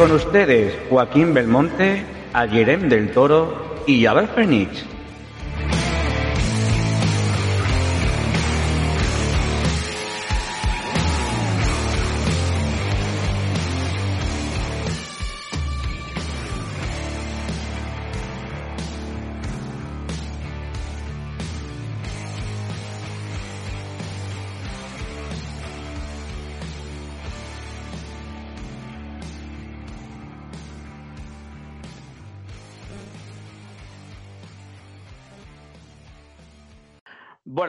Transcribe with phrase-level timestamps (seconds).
[0.00, 2.02] Con ustedes, Joaquín Belmonte,
[2.32, 4.86] Ayerem del Toro y Abel Fénix.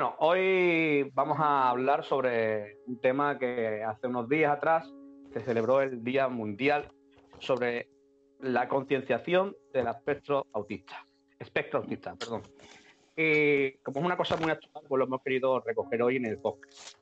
[0.01, 4.91] Bueno, hoy vamos a hablar sobre un tema que hace unos días atrás
[5.31, 6.91] se celebró el Día Mundial
[7.37, 7.87] sobre
[8.39, 11.05] la concienciación del espectro autista.
[11.37, 12.41] Espectro autista, perdón.
[13.15, 16.39] Y como es una cosa muy actual, pues lo hemos querido recoger hoy en el
[16.39, 16.97] podcast.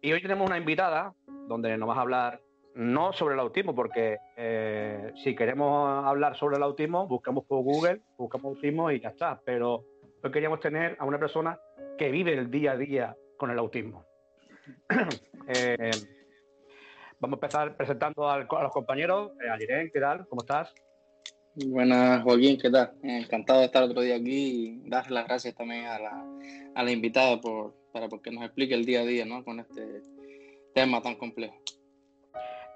[0.00, 1.12] Y hoy tenemos una invitada
[1.46, 2.40] donde nos vas a hablar
[2.74, 8.00] no sobre el autismo, porque eh, si queremos hablar sobre el autismo, buscamos por Google,
[8.16, 9.42] buscamos autismo y ya está.
[9.44, 9.84] Pero
[10.32, 11.58] queríamos tener a una persona
[11.96, 14.04] que vive el día a día con el autismo.
[15.48, 15.92] Eh,
[17.20, 19.30] vamos a empezar presentando a los compañeros.
[19.60, 20.26] Eh, ¿qué tal?
[20.26, 20.74] ¿Cómo estás?
[21.54, 22.92] Buenas, Joaquín, ¿qué tal?
[23.00, 26.24] Encantado de estar otro día aquí y darle las gracias también a la,
[26.74, 29.44] a la invitada por, para porque nos explique el día a día ¿no?
[29.44, 30.02] con este
[30.74, 31.54] tema tan complejo.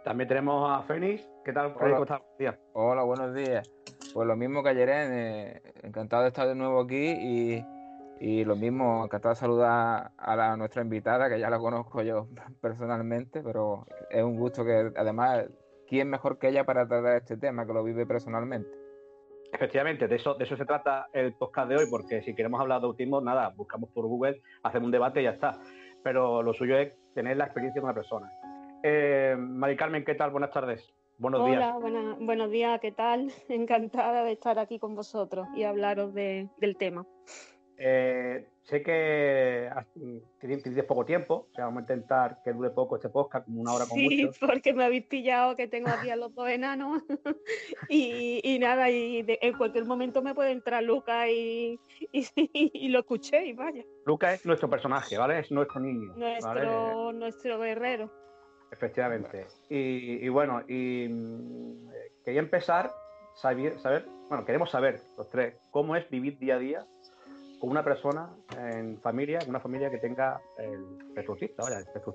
[0.05, 1.29] También tenemos a Fénix.
[1.45, 1.97] ¿Qué tal, Hola.
[1.97, 2.59] ¿Cómo estás?
[2.73, 3.71] Hola, buenos días.
[4.13, 7.65] Pues lo mismo que ayer, eh, encantado de estar de nuevo aquí
[8.21, 12.29] y, lo mismo, encantado de saludar a, nuestra invitada, que ya la conozco yo
[12.61, 15.47] personalmente, pero es un gusto que además,
[15.87, 18.69] ¿quién mejor que ella para tratar este tema, que lo vive personalmente?
[19.53, 22.81] Efectivamente, de eso, de eso se trata el podcast de hoy, porque si queremos hablar
[22.81, 25.59] de autismo, nada, buscamos por Google, hacemos un debate y ya está.
[26.03, 28.31] Pero lo suyo es tener la experiencia de una persona.
[28.83, 30.31] Eh, Mari Carmen, ¿qué tal?
[30.31, 30.95] Buenas tardes.
[31.21, 31.77] Buenos Hola,
[32.19, 33.31] buenos días, ¿qué tal?
[33.51, 37.05] Encantada de estar aquí con vosotros y hablaros del tema.
[37.77, 39.69] Eh, sé que
[40.41, 43.75] tienes poco tiempo, o sea, vamos a intentar que dure poco este podcast, como una
[43.75, 47.03] hora con Sí, porque me habéis pillado que tengo aquí a los dos enanos
[47.91, 51.79] y, nada, y en cualquier momento me puede entrar Luca y,
[52.13, 53.85] y, lo escuché y vaya.
[54.07, 55.41] Luca es nuestro personaje, ¿vale?
[55.41, 56.15] Es nuestro niño.
[56.17, 58.11] Nuestro, nuestro guerrero.
[58.71, 59.47] Efectivamente.
[59.69, 61.89] Y, bueno, y mm,
[62.25, 62.91] quería empezar
[63.35, 66.87] saber, saber, bueno, queremos saber los tres cómo es vivir día a día
[67.59, 72.15] con una persona en familia, una familia que tenga el espectro vaya, el espectro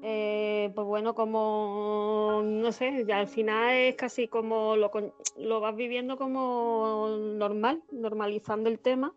[0.00, 4.92] eh, pues bueno, como, no sé, al final es casi como lo,
[5.36, 9.12] lo vas viviendo como normal, normalizando el tema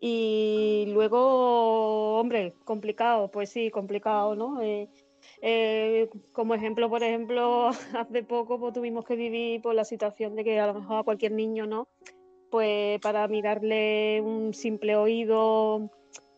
[0.00, 4.62] y luego, hombre, complicado, pues sí, complicado, ¿no?
[4.62, 4.88] Eh,
[5.42, 10.44] eh, como ejemplo, por ejemplo, hace poco pues, tuvimos que vivir por la situación de
[10.44, 11.88] que a lo mejor a cualquier niño, ¿no?
[12.50, 15.90] Pues para mirarle un simple oído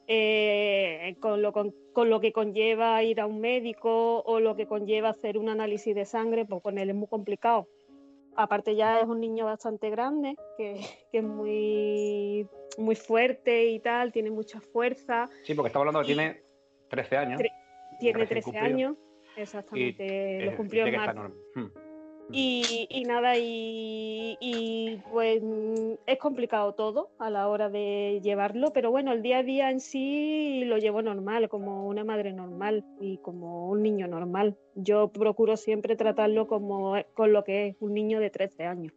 [0.07, 5.11] eh, con, lo, con, lo que conlleva ir a un médico o lo que conlleva
[5.11, 7.69] hacer un análisis de sangre, pues con él es muy complicado.
[8.37, 10.81] Aparte ya es un niño bastante grande, que,
[11.11, 12.49] que es muy
[12.79, 15.29] muy fuerte y tal, tiene mucha fuerza.
[15.43, 16.43] Sí, porque estamos hablando que tiene
[16.89, 17.43] 13 años.
[17.99, 18.97] tiene 13 años,
[19.37, 21.35] exactamente, lo cumplió en marzo.
[21.55, 21.90] Hmm.
[22.33, 25.43] Y, nada, y, pues
[26.07, 29.81] es complicado todo a la hora de llevarlo, pero bueno, el día a día en
[29.81, 34.57] sí lo llevo normal, como una madre normal y como un niño normal.
[34.75, 38.93] Yo procuro siempre tratarlo como con lo que es un niño de 13 años.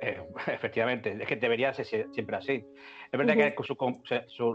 [0.00, 2.64] Eh, efectivamente, es que debería ser siempre así.
[3.10, 3.54] Es verdad que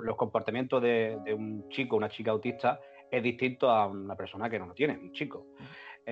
[0.04, 2.80] los comportamientos de, un chico, una chica autista,
[3.10, 5.48] es distinto a una persona que no lo tiene, un chico.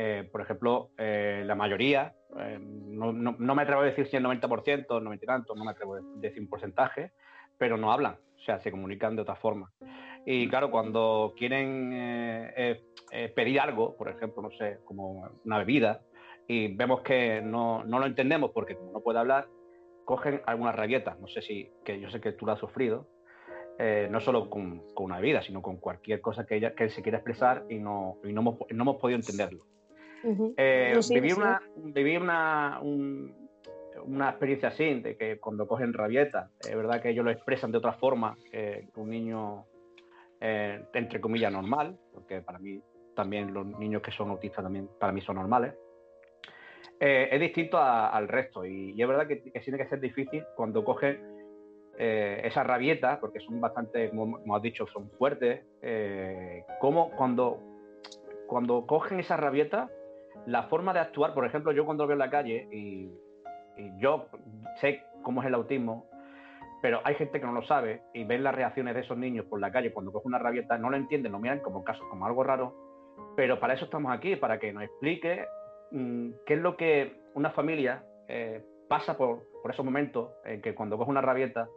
[0.02, 2.16] Eh, por ejemplo, eh, la mayoría,
[2.62, 6.00] no, me atrevo a decir si el 90%, 90 y tanto, no me atrevo a
[6.16, 7.12] decir un porcentaje,
[7.58, 9.74] pero no hablan, o sea, se comunican de otra forma.
[10.26, 11.90] Y claro, cuando quieren
[13.36, 16.00] pedir algo, por ejemplo, no sé, como una bebida,
[16.48, 19.50] y vemos que no, no lo entendemos porque no puede hablar,
[20.06, 21.20] cogen algunas rabietas.
[21.20, 23.06] No sé si, que yo sé que tú lo has sufrido,
[23.78, 26.92] eh, no solo con, con, una vida, sino con cualquier cosa que, ella, que él
[26.92, 29.66] se quiera expresar y no, y no, hemos, no hemos podido entenderlo.
[30.58, 31.00] Eh,
[31.94, 32.82] viví una, una,
[34.06, 37.78] una experiencia así, de que cuando cogen rabieta, es verdad que ellos lo expresan de
[37.78, 39.66] otra forma que un niño,
[40.40, 42.82] eh, entre comillas, normal, porque para mí
[43.16, 45.74] también los niños que son autistas también para mí son normales.
[47.00, 51.20] Eh, es distinto al resto y, es verdad que, tiene que ser difícil cuando cogen
[51.98, 55.62] eh, esa rabieta, porque son bastante, como, has dicho, son fuertes,
[56.80, 57.62] como cuando,
[58.48, 59.90] cuando cogen esa rabieta,
[60.46, 63.12] la forma de actuar, por ejemplo, yo cuando veo en la calle y,
[63.98, 64.28] yo
[64.82, 66.10] sé cómo es el autismo,
[66.82, 69.62] pero hay gente que no lo sabe y ven las reacciones de esos niños por
[69.62, 72.44] la calle cuando cogen una rabieta, no lo entienden, lo miran como caso, como algo
[72.44, 72.76] raro,
[73.38, 75.46] pero para eso estamos aquí, para que nos explique
[75.92, 80.76] mm, qué es lo que una familia eh, pasa por, por, esos momentos en que
[80.76, 81.70] cuando coge una rabieta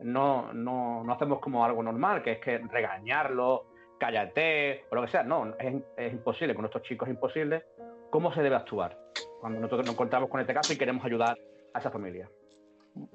[0.00, 3.66] no, no, no, hacemos como algo normal, que es que regañarlo,
[3.98, 5.22] cállate, o lo que sea.
[5.22, 7.64] No, es, imposible, con estos chicos es imposible.
[8.10, 8.98] ¿Cómo se debe actuar
[9.40, 11.38] cuando nosotros nos encontramos con este caso y queremos ayudar
[11.74, 12.28] a esa familia?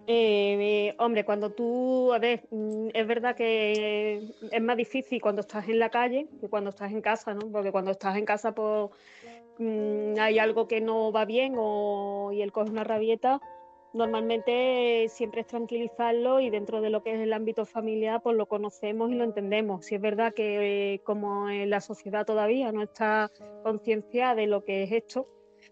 [0.07, 5.67] Eh, hombre, cuando tú, a ver, mm, es verdad que es más difícil cuando estás
[5.67, 7.51] en la calle que cuando estás en casa, ¿no?
[7.51, 8.91] Porque cuando estás en casa, pues
[9.57, 13.41] mm, hay algo que no va bien o, y él coge una rabieta,
[13.93, 18.47] normalmente siempre es tranquilizarlo y dentro de lo que es el ámbito familiar, pues lo
[18.47, 19.85] conocemos y lo entendemos.
[19.85, 23.31] Si es verdad que como en la sociedad todavía no está
[23.63, 25.27] conciencia de lo que es esto,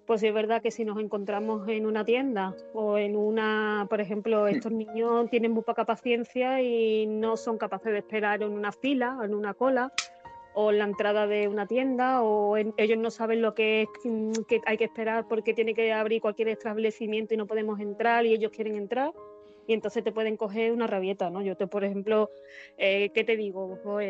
[0.05, 4.47] pues es verdad que si nos encontramos en una tienda o en una, por ejemplo,
[4.47, 9.19] estos niños tienen muy poca paciencia y no son capaces de esperar en una fila,
[9.23, 9.91] en una cola
[10.53, 14.31] o en la entrada de una tienda o ellos no saben lo que es mm,
[14.47, 18.33] que hay que esperar porque tiene que abrir cualquier establecimiento y no podemos entrar y
[18.33, 19.13] ellos quieren entrar
[19.67, 21.41] y entonces te pueden coger una rabieta, ¿no?
[21.41, 22.29] Yo te, por ejemplo,
[22.77, 23.79] eh, ¿qué te digo?
[23.83, 24.09] Pues,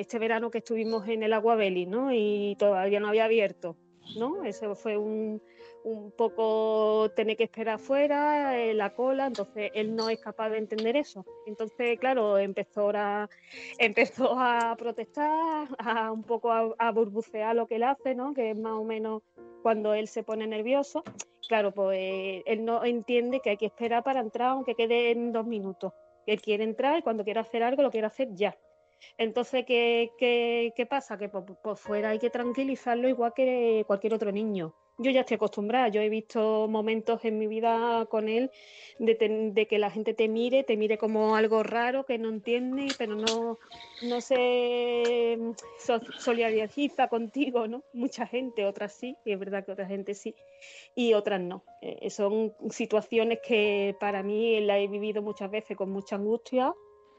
[0.00, 2.12] este verano que estuvimos en el Agua Belly, ¿no?
[2.12, 3.76] Y todavía no había abierto,
[4.18, 4.44] ¿no?
[4.44, 5.42] Eso fue un,
[5.88, 10.58] un poco tener que esperar afuera, eh, la cola, entonces él no es capaz de
[10.58, 11.24] entender eso.
[11.46, 13.28] Entonces, claro, empezó a,
[13.78, 18.34] empezó a protestar, a un poco a, burbucear lo que él hace, ¿no?
[18.34, 19.22] Que es más o menos
[19.62, 21.02] cuando él se pone nervioso.
[21.48, 25.46] Claro, pues él no entiende que hay que esperar para entrar, aunque quede en dos
[25.46, 25.92] minutos.
[26.26, 28.54] Él quiere entrar y cuando quiere hacer algo lo quiere hacer ya.
[29.16, 31.16] Entonces, ¿qué, qué, qué pasa?
[31.16, 35.36] Que por, por, fuera hay que tranquilizarlo igual que cualquier otro niño yo ya estoy
[35.36, 38.50] acostumbrada, yo he visto momentos en mi vida con él
[38.98, 43.14] de, que la gente te mire, te mire como algo raro que no entiende, pero
[43.14, 43.58] no,
[44.02, 45.38] no se
[46.18, 47.84] solidariza contigo, ¿no?
[47.92, 50.34] Mucha gente, otras sí, y es verdad que otra gente sí,
[50.96, 51.62] y otras no.
[51.80, 56.74] Eh, son situaciones que para mí la he vivido muchas veces con mucha angustia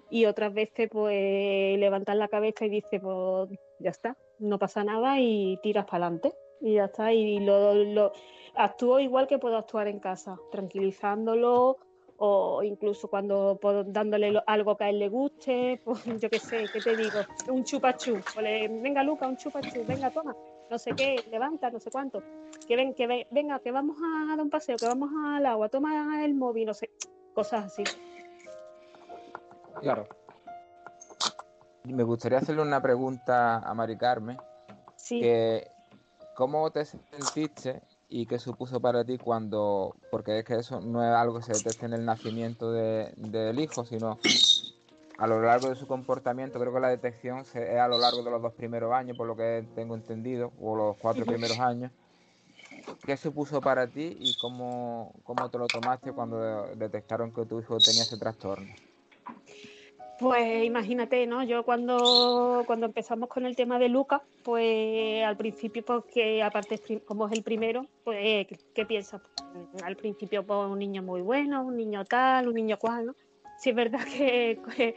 [0.09, 5.17] y otras veces pues levantas la cabeza y dices, pues ya está, no pasa nada
[5.21, 7.13] y tiras para adelante y ya está.
[7.13, 8.11] Y lo, lo
[8.55, 11.77] actúo igual que puedo actuar en casa, tranquilizándolo
[12.19, 16.81] o incluso cuando dándole algo que a él le guste, pues yo qué sé, ¿qué
[16.81, 17.19] te digo?
[17.47, 20.35] Un chupachú, venga Luca, un chupachú, venga, toma,
[20.69, 22.21] no sé qué, levanta, no sé cuánto,
[22.67, 26.23] que ven, que venga, que vamos a dar un paseo, que vamos al agua, toma
[26.23, 26.89] el móvil, no sé,
[27.33, 27.83] cosas así.
[29.81, 30.05] Claro.
[31.85, 34.37] Me gustaría hacerle una pregunta a Mari Carmen.
[34.97, 35.21] Sí.
[36.39, 41.13] ¿Cómo te sentiste y qué supuso para ti cuando, porque es que eso no es
[41.13, 44.17] algo que se detecte en el nacimiento del hijo, sino
[45.17, 48.31] a lo largo de su comportamiento, creo que la detección es a lo largo de
[48.31, 51.91] los dos primeros años, por lo que tengo entendido, o los cuatro primeros años.
[53.05, 57.81] ¿Qué supuso para ti y cómo, cómo te lo tomaste cuando detectaron que tu hijo
[57.81, 58.73] tenía ese trastorno?
[60.19, 61.43] Pues imagínate, ¿no?
[61.43, 67.01] Yo cuando, cuando empezamos con el tema de Lucas, pues al principio, porque pues, aparte
[67.05, 69.21] como es el primero, pues ¿qué, piensas?
[69.71, 73.15] Pues, al principio, pues un niño muy bueno, un niño tal, un niño cual, ¿no?
[73.57, 74.59] Sí es verdad que,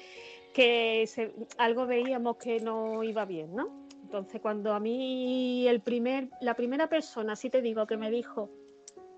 [0.55, 1.09] que,
[1.57, 3.87] algo veíamos que no iba bien, ¿no?
[4.03, 8.51] Entonces cuando a mí el primer, la primera persona, sí te digo, que me dijo,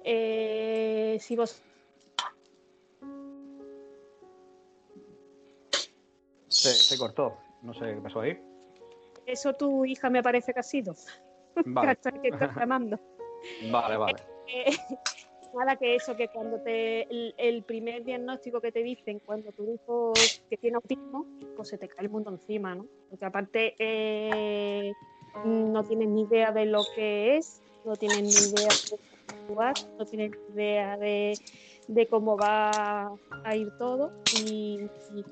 [0.05, 1.63] eh, si vos
[6.73, 7.37] Se, cortó.
[7.63, 8.39] No sé qué pasó ahí.
[9.27, 10.95] Eso tu hija me parece que ha sido.
[11.65, 11.97] Vale.
[12.23, 12.99] que estás llamando.
[13.71, 14.17] Vale, vale.
[14.47, 14.77] Eh,
[15.55, 17.07] nada que eso, que cuando te
[17.39, 20.13] el, primer diagnóstico que te dicen cuando tu hijo
[20.51, 22.87] que tiene autismo, pues se te cae el mundo encima, ¿no?
[23.09, 24.93] Porque aparte eh,
[25.45, 28.99] no tienes ni idea de lo que es, no tienes ni idea de
[29.47, 29.63] cómo
[29.99, 31.39] no tienes ni idea de,
[31.89, 34.13] de cómo va a ir todo
[34.47, 34.81] y
[35.15, 35.25] y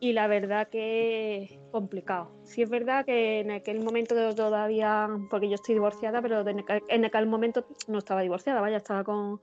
[0.00, 2.30] la verdad que complicado.
[2.44, 6.44] Sí es verdad que en aquel momento todavía, porque yo estoy divorciada, pero
[6.88, 9.40] en aquel momento no estaba divorciada, vaya, estaba con,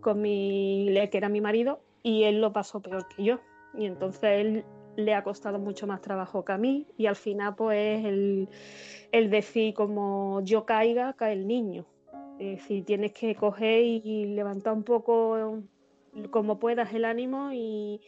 [0.00, 3.40] con mi, que era mi marido, y él lo pasó peor que yo.
[3.74, 4.64] Y entonces él
[4.96, 8.48] le ha costado mucho más trabajo que a mí y al final pues el,
[9.12, 11.86] el decir como yo caiga, cae el niño.
[12.38, 15.62] Es decir, tienes que coger y levantar un poco
[16.30, 18.00] como puedas el ánimo y,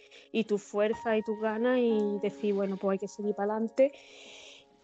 [0.46, 3.92] tu fuerza y tus ganas y decir, bueno, pues hay que seguir para adelante.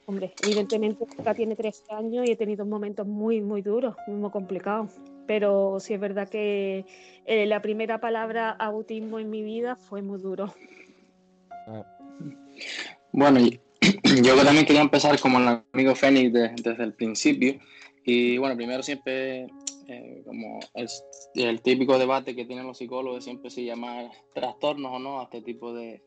[0.06, 4.92] Hombre, evidentemente acá tiene 13 años y he tenido momentos muy, muy duros, muy complicados.
[5.26, 6.84] Pero sí es verdad que
[7.24, 10.54] eh, la primera palabra autismo en mi vida fue muy duro.
[13.10, 13.40] Bueno,
[14.22, 17.58] yo también quería empezar como el amigo Fénix desde el principio.
[18.04, 19.48] Y bueno, primero siempre
[19.88, 25.20] eh, como el, típico debate que tienen los psicólogos siempre se llama trastornos o no
[25.20, 26.02] a este tipo de,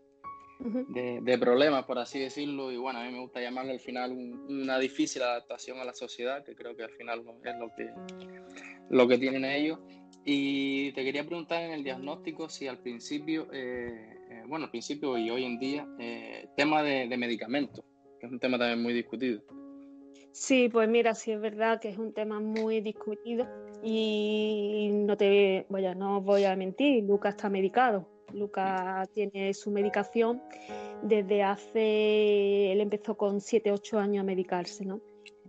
[0.89, 2.71] de, problemas, por así decirlo.
[2.71, 6.43] Y bueno, a mí me gusta llamarle al final una difícil adaptación a la sociedad,
[6.43, 7.89] que creo que al final es lo que,
[8.89, 9.79] lo que tienen ellos.
[10.25, 15.17] Y te quería preguntar en el diagnóstico si al principio, eh, eh, bueno, al principio
[15.17, 15.87] y hoy en día,
[16.57, 17.85] tema de, de medicamentos,
[18.19, 19.41] que es un tema también muy discutido.
[20.33, 23.47] Sí, pues mira, sí es verdad que es un tema muy discutido
[23.83, 28.05] y no te vaya, no voy a mentir, Lucas está medicado.
[28.33, 30.41] Lucas tiene su medicación
[31.01, 35.01] desde hace, él empezó con 7, 8 años a medicarse, ¿no?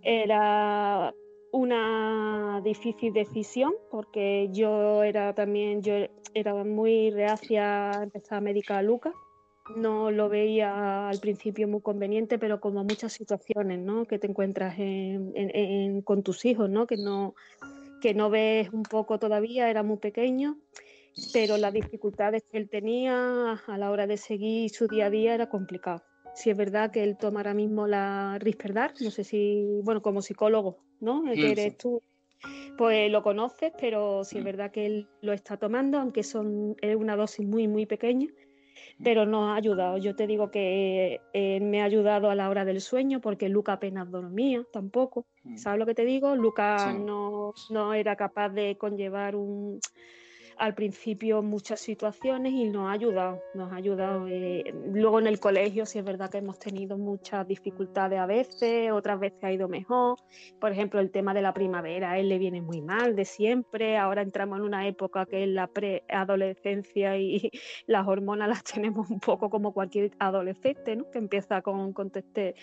[0.03, 1.15] Era
[1.53, 5.95] una difícil decisión porque yo era también, yo
[6.33, 9.15] era muy reacia a empezar a medicar a Lucas
[9.77, 14.05] no lo veía al principio muy conveniente, pero como muchas situaciones ¿no?
[14.05, 14.77] que te encuentras
[16.05, 16.87] con tus hijos, ¿no?
[16.87, 17.35] Que, no,
[18.01, 20.59] que no ves un poco todavía, era muy pequeño,
[21.33, 25.35] pero las dificultades que él tenía a la hora de seguir su día a día
[25.35, 26.03] era complicado.
[26.35, 30.23] Si es verdad que él toma ahora mismo la Risperdal, no sé si, bueno, como
[30.23, 31.25] psicólogo, ¿no?
[31.25, 32.03] Que eres tú,
[32.79, 36.97] pues lo conoces, pero si es verdad que él lo está tomando, aunque son, es
[36.97, 38.29] una dosis muy, muy pequeña
[39.03, 39.99] pero nos ha ayudado.
[39.99, 43.75] Yo te digo que eh, me ha ayudado a la hora del sueño porque Luca
[43.75, 45.27] apenas dormía tampoco.
[45.45, 45.57] Mm.
[45.57, 46.37] ¿Sabes lo que te digo?
[46.37, 49.81] Luca no, no era capaz de conllevar un
[50.61, 54.29] al principio muchas situaciones y nos ha ayudado, nos ha ayudado.
[54.29, 58.93] Eh, luego en el colegio sí es verdad que hemos tenido muchas dificultades a veces,
[58.93, 60.19] otras veces ha ido mejor.
[60.61, 63.97] Por ejemplo, el tema de la primavera, él le viene muy mal de siempre.
[63.97, 67.51] Ahora entramos en una época que es la preadolescencia y
[67.87, 71.11] las hormonas las tenemos un poco como cualquier adolescente, ¿no?
[71.11, 72.55] que empieza con, con este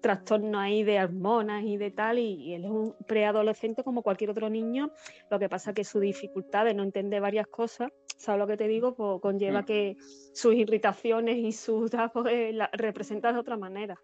[0.00, 4.50] trastorno ahí de hormonas y de tal, y, él es un preadolescente como cualquier otro
[4.50, 4.90] niño.
[5.30, 8.68] Lo que pasa que su dificultad de no entender varias cosas, ¿sabes lo que te
[8.68, 8.94] digo?
[8.94, 9.66] Pues conlleva mm.
[9.66, 9.96] que
[10.32, 14.00] sus irritaciones y sus pues, la, representan de otra manera.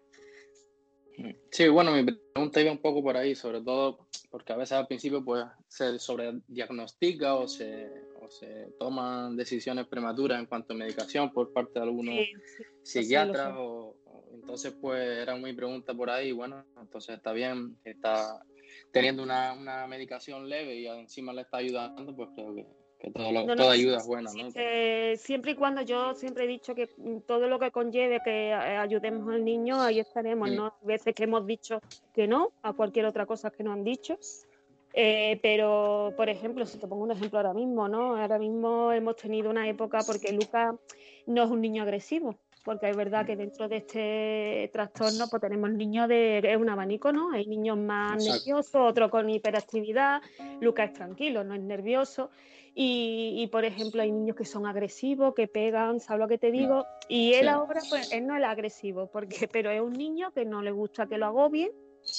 [1.51, 4.87] Sí, bueno, mi pregunta iba un poco por ahí, sobre todo porque a veces al
[4.87, 11.31] principio pues se sobrediagnostica o se, o se toman decisiones prematuras en cuanto a medicación
[11.31, 12.15] por parte de algunos
[12.81, 13.97] psiquiatras o,
[14.33, 18.41] entonces pues era mi pregunta por ahí, bueno, entonces está bien, está
[18.91, 22.65] teniendo una, una medicación leve y encima le está ayudando, pues creo que
[23.01, 24.51] que toda ayuda es buena, ¿no?
[25.17, 26.87] siempre y cuando yo siempre he dicho que
[27.25, 30.67] todo lo que conlleve que eh, ayudemos al niño, ahí estaremos, ¿no?
[30.67, 31.81] A veces que hemos dicho
[32.13, 34.17] que no a cualquier otra cosa que nos han dicho.
[34.93, 38.17] Eh, pero, por ejemplo, si te pongo un ejemplo ahora mismo, ¿no?
[38.17, 40.75] Ahora mismo hemos tenido una época porque Luca
[41.27, 45.71] no es un niño agresivo, porque es verdad que dentro de este trastorno pues tenemos
[45.71, 47.31] niños de es un abanico, ¿no?
[47.31, 50.21] Hay niños más nerviosos, otros con hiperactividad,
[50.59, 52.29] Luca es tranquilo, no es nervioso.
[52.73, 56.85] Y, por ejemplo, hay niños que son agresivos, que pegan, ¿sabes lo que te digo?
[57.09, 60.61] Y él ahora, pues, él no es agresivo, porque, pero es un niño que no
[60.61, 61.71] le gusta que lo agobien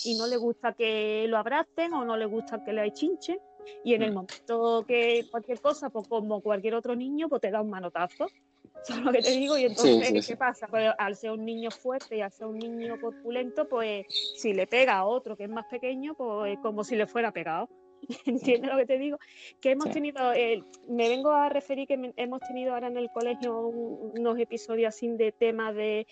[0.04, 3.38] y no le gusta que lo abracen o no le gusta que le chinchen.
[3.85, 4.14] Y en el mm.
[4.14, 8.26] momento que cualquier cosa, pues como cualquier otro niño, pues te da un manotazo.
[8.82, 9.56] ¿Sabes lo que te digo?
[9.56, 10.66] Y entonces, ¿qué pasa?
[10.66, 14.06] Pues al ser un niño fuerte y al ser un niño corpulento, pues
[14.37, 17.68] si le pega a otro que es más pequeño, pues como si le fuera pegado.
[18.26, 19.18] ¿Entiendes lo que te digo?
[19.61, 23.59] Que hemos tenido, eh, me vengo a referir que hemos tenido ahora en el colegio
[23.66, 26.06] unos episodios así de tema de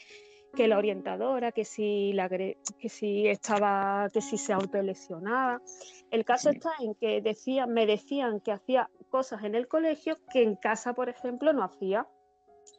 [0.54, 2.56] que la orientadora, que si, la, que
[2.88, 5.62] si estaba, que si se autolesionaba.
[6.10, 10.42] El caso está en que decían, me decían que hacía cosas en el colegio que
[10.42, 12.06] en casa, por ejemplo, no hacía.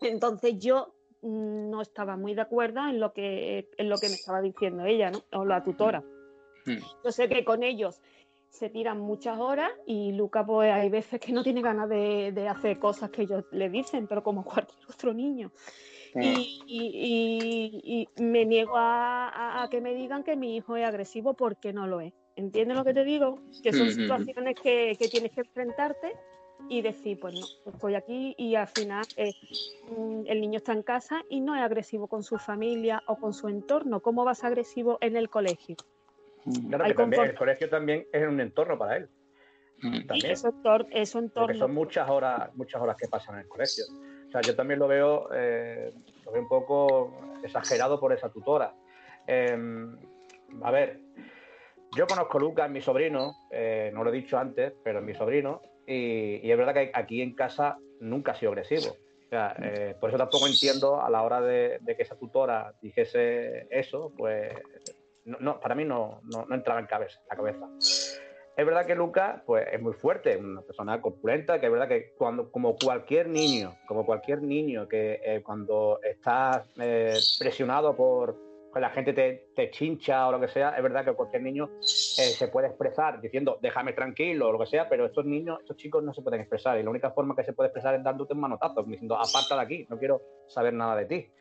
[0.02, 4.16] Entonces yo mm, no estaba muy de acuerdo en lo que, en lo que me
[4.16, 5.22] estaba diciendo ella, ¿no?
[5.32, 6.04] O la tutora.
[6.66, 6.78] Mm.
[7.04, 8.02] Yo sé que con ellos
[8.52, 12.78] se tiran muchas horas y Luca pues hay veces que no tiene ganas de, hacer
[12.80, 15.52] cosas que ellos le dicen, pero como cualquier otro niño.
[16.14, 22.02] y, me niego a, que me digan que mi hijo es agresivo porque no lo
[22.02, 22.14] es.
[22.36, 23.40] ¿Entiendes lo que te digo?
[23.64, 26.14] Que son situaciones que, tienes que enfrentarte
[26.70, 29.34] y decir, pues no, estoy aquí y al final eh,
[29.90, 33.34] mm, el niño está en casa y no es agresivo con su familia o con
[33.34, 34.02] su entorno.
[34.02, 35.78] ¿Cómo vas agresivo en el colegio?
[36.70, 39.10] Claro, que también, el colegio también es un entorno para él.
[40.08, 40.32] También.
[40.32, 41.32] Eso, entorno.
[41.34, 43.84] Porque son muchas horas, muchas horas que pasan en el colegio.
[44.28, 45.92] O sea, yo también lo veo, eh,
[46.26, 48.74] lo veo un poco exagerado por esa tutora.
[49.28, 49.98] Em,
[50.62, 51.00] a ver,
[51.96, 55.14] yo conozco a Lucas, mi sobrino, eh, no lo he dicho antes, pero es mi
[55.14, 58.92] sobrino, y, es verdad que aquí en casa nunca ha sido agresivo.
[59.26, 63.68] O sea, eh, por eso tampoco entiendo a la hora de, que esa tutora dijese
[63.70, 64.54] eso, pues
[65.26, 67.68] no, para mí no, no, entraba en cabeza, la cabeza.
[68.58, 72.14] Es verdad que Lucas pues, es muy fuerte, una persona corpulenta, que es verdad que
[72.18, 78.38] cuando, como cualquier niño, como cualquier niño que eh, cuando está eh, presionado por,
[78.76, 82.48] la gente te, chincha o lo que sea, es verdad que cualquier niño eh, se
[82.48, 86.14] puede expresar diciendo déjame tranquilo o lo que sea, pero estos niños, estos chicos no
[86.14, 88.84] se pueden expresar y la única forma que se puede expresar es dándote un manotazo,
[88.84, 91.32] diciendo aparta de aquí, no quiero saber nada de ti.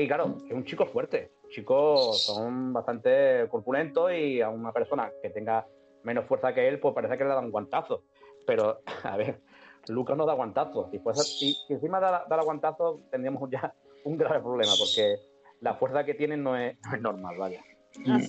[0.00, 5.28] Y claro, es un chico fuerte, chicos son bastante corpulentos y a una persona que
[5.28, 5.66] tenga
[6.04, 8.04] menos fuerza que él, pues parece que le da un guantazo.
[8.46, 9.40] Pero, a ver,
[9.88, 10.88] Lucas no da guantazo.
[10.92, 15.16] Y pues, si, encima da, da guantazo, tendríamos ya un grave problema, porque
[15.60, 17.62] la fuerza que tienen no es, normal, vaya.
[18.06, 18.20] Ah,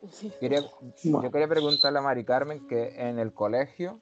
[0.00, 4.00] yo quería preguntarle a Mari Carmen que en el colegio,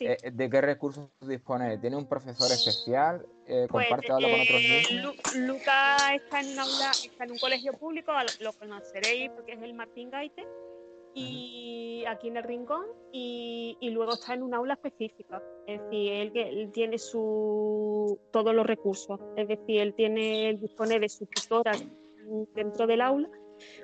[0.00, 1.78] eh, ¿de qué recursos dispone?
[1.78, 3.26] ¿Tiene un profesor especial?
[3.46, 5.16] Eh, pues, ¿Comparte con otros eh, niños?
[5.36, 9.74] Lucas está en, un aula, está en un colegio público, lo conoceréis porque es el
[9.74, 10.46] Martín Gaite
[11.14, 15.42] y aquí en el rincón y, luego está en un aula específica.
[15.66, 19.18] Es decir, él, él tiene su, todos los recursos.
[19.36, 21.72] Es decir, él tiene, él dispone de su tutora
[22.54, 23.28] dentro del aula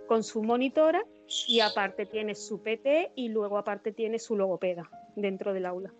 [0.06, 1.04] con su monitora
[1.49, 5.92] y aparte tiene su PT y luego aparte tiene su logopeda dentro del aula.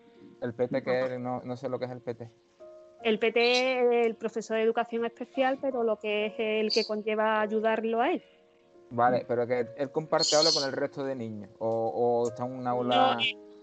[0.45, 2.31] ¿El PT que no, no sé lo que es el PT?
[3.03, 7.41] El PT es el profesor de educación especial, pero lo que es el que conlleva
[7.41, 8.23] ayudarlo a él.
[8.91, 12.71] Vale, pero que él comparte aula con el resto de niños o, está en una
[12.73, 13.17] aula.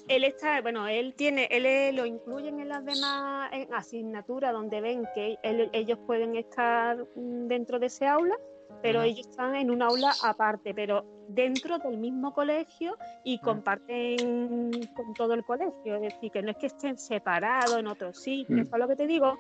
[0.08, 5.38] él está, bueno, él tiene, él lo incluyen en las demás asignaturas donde ven que
[5.44, 8.36] ellos pueden estar dentro de ese aula,
[8.82, 15.13] pero ellos están en un aula aparte, pero dentro del mismo colegio y comparten con
[15.13, 15.96] todo el colegio.
[15.96, 18.67] Es decir, que no es que estén separados en otros sitios.
[18.67, 19.38] ¿sabes lo que te digo?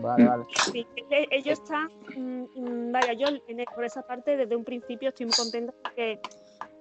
[0.00, 0.44] Vale, vale.
[0.72, 0.86] Sí,
[1.30, 3.26] ellos están, mm, mm, vaya, yo
[3.74, 6.20] por esa parte desde un principio estoy muy contenta porque,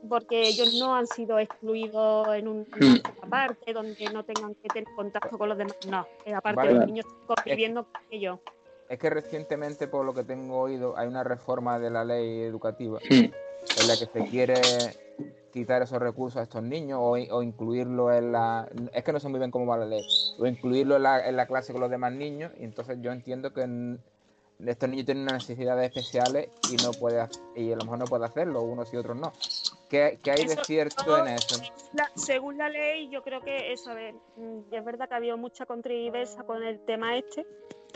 [0.08, 4.88] porque ellos no han sido excluidos en un, una parte donde no tengan que tener
[4.96, 5.76] contacto con los demás.
[5.90, 8.40] No, eh, aparte los niños están conviviendo con ellos.
[8.90, 13.00] Es que recientemente, por lo que tengo oído, hay una reforma de la ley educativa
[13.10, 13.32] en
[13.88, 14.56] la que se quiere
[15.52, 18.70] quitar esos recursos a estos niños o, o, incluirlo en la...
[18.94, 20.06] Es que no sé muy bien cómo va la ley.
[20.40, 22.52] O incluirlo en la, en la clase con los demás niños.
[22.60, 23.98] Y entonces yo entiendo que
[24.66, 28.26] estos niños tienen unas necesidades especiales y no puede y a lo mejor no puede
[28.26, 29.32] hacerlo, unos y otros no.
[29.90, 31.62] ¿Qué, qué hay de cierto en eso?
[32.16, 35.38] según la ley, yo creo que eso, a ver, mm, es verdad que ha habido
[35.38, 37.46] mucha controversia con el tema este,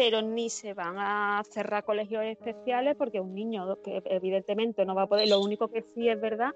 [0.01, 5.03] pero ni se van a cerrar colegios especiales porque un niño que evidentemente no va
[5.03, 6.55] a poder, lo único que sí es verdad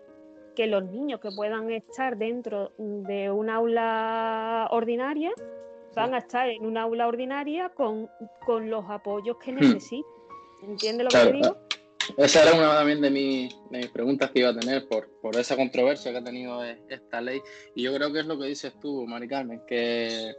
[0.56, 5.32] que los niños que puedan estar dentro de un aula ordinaria
[5.94, 8.10] van a estar en un aula ordinaria con,
[8.48, 9.56] los apoyos que hmm.
[9.58, 10.12] necesitan.
[10.64, 11.58] ¿Entiendes lo que digo?
[12.18, 13.54] Esa era una también de, mis
[13.94, 17.42] preguntas que iba a tener por, por esa controversia que ha tenido esta ley.
[17.76, 20.34] Y yo creo que es lo que dices tú, Mari Carmen, que,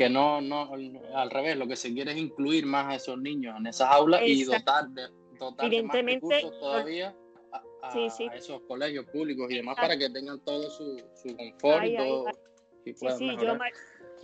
[0.00, 0.72] que no, no,
[1.14, 4.22] al revés, lo que se quiere es incluir más a esos niños en esas aulas
[4.24, 5.02] y dotar de,
[5.38, 7.14] dotar Evidentemente, más recursos todavía
[7.82, 12.24] a, esos colegios públicos y demás para que tengan todo su, su confort y todo.
[12.82, 13.58] sí, sí, yo,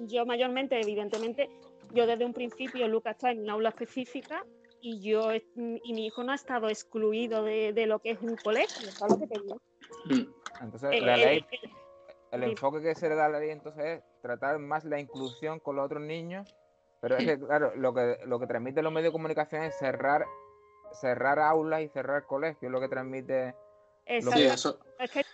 [0.06, 1.50] yo, mayormente, evidentemente,
[1.92, 4.46] yo desde un principio, Lucas está en una aula específica
[4.80, 8.36] y yo y mi hijo no ha estado excluido de, de lo que es un
[8.36, 9.60] colegio, ¿sabes lo que te digo?
[10.06, 10.62] Mm.
[10.62, 11.44] Entonces, eh, la ley,
[12.32, 15.60] el enfoque que se le da a la ley entonces es tratar más la inclusión
[15.60, 16.54] con los otros niños,
[17.00, 20.26] pero es que, claro, lo que, lo que transmiten los medios de comunicación es cerrar
[20.92, 23.54] cerrar aulas y cerrar colegios, lo que transmite.
[24.06, 24.30] eso,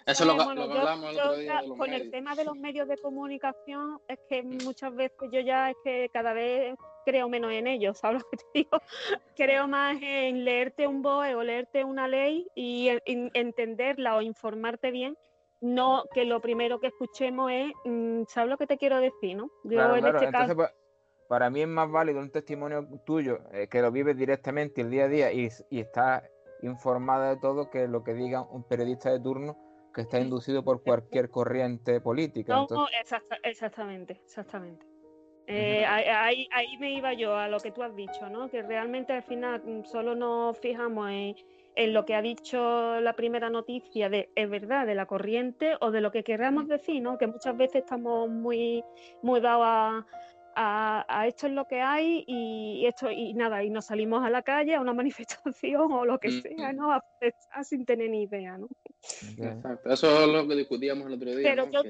[0.05, 1.63] es lo que, hablamos el otro día.
[1.77, 5.77] con el tema de los medios de comunicación, es que muchas veces yo ya es
[5.85, 6.75] que cada vez
[7.05, 8.81] creo menos en ellos, ¿sabes lo que te digo?
[9.37, 15.17] Creo más en leerte un BOE o leerte una ley y entenderla o informarte bien
[15.63, 19.37] no que lo primero que escuchemos es, mm, ¿sabes lo que te quiero decir?
[19.37, 19.51] ¿no?
[19.65, 20.55] Yo en este caso...
[21.29, 25.05] para mí es más válido un testimonio tuyo eh, que lo vives directamente el día
[25.05, 26.25] a día y, y estás
[26.63, 29.57] informada de todo que lo que diga un periodista de turno
[29.95, 32.67] que está inducido por cualquier corriente política.
[32.71, 32.87] No,
[33.43, 34.87] exactamente, exactamente.
[35.47, 38.49] Eh, ahí, ahí, me iba yo a lo que tú has dicho, ¿no?
[38.49, 41.35] Que realmente al final mm, solo nos fijamos en,
[41.77, 45.91] en, lo que ha dicho la primera noticia de es verdad de la corriente o
[45.91, 47.19] de lo que queramos decir, ¿no?
[47.19, 48.85] Que muchas veces estamos muy,
[49.23, 50.07] muy dados a,
[50.55, 54.43] a, esto es lo que hay y esto y nada, y nos salimos a la
[54.43, 56.93] calle a una manifestación o lo que sea, ¿no?
[56.93, 58.69] A sin tener ni idea, ¿no?
[59.39, 61.43] Exacto, eso es lo que discutíamos el otro día.
[61.43, 61.83] Pero yo,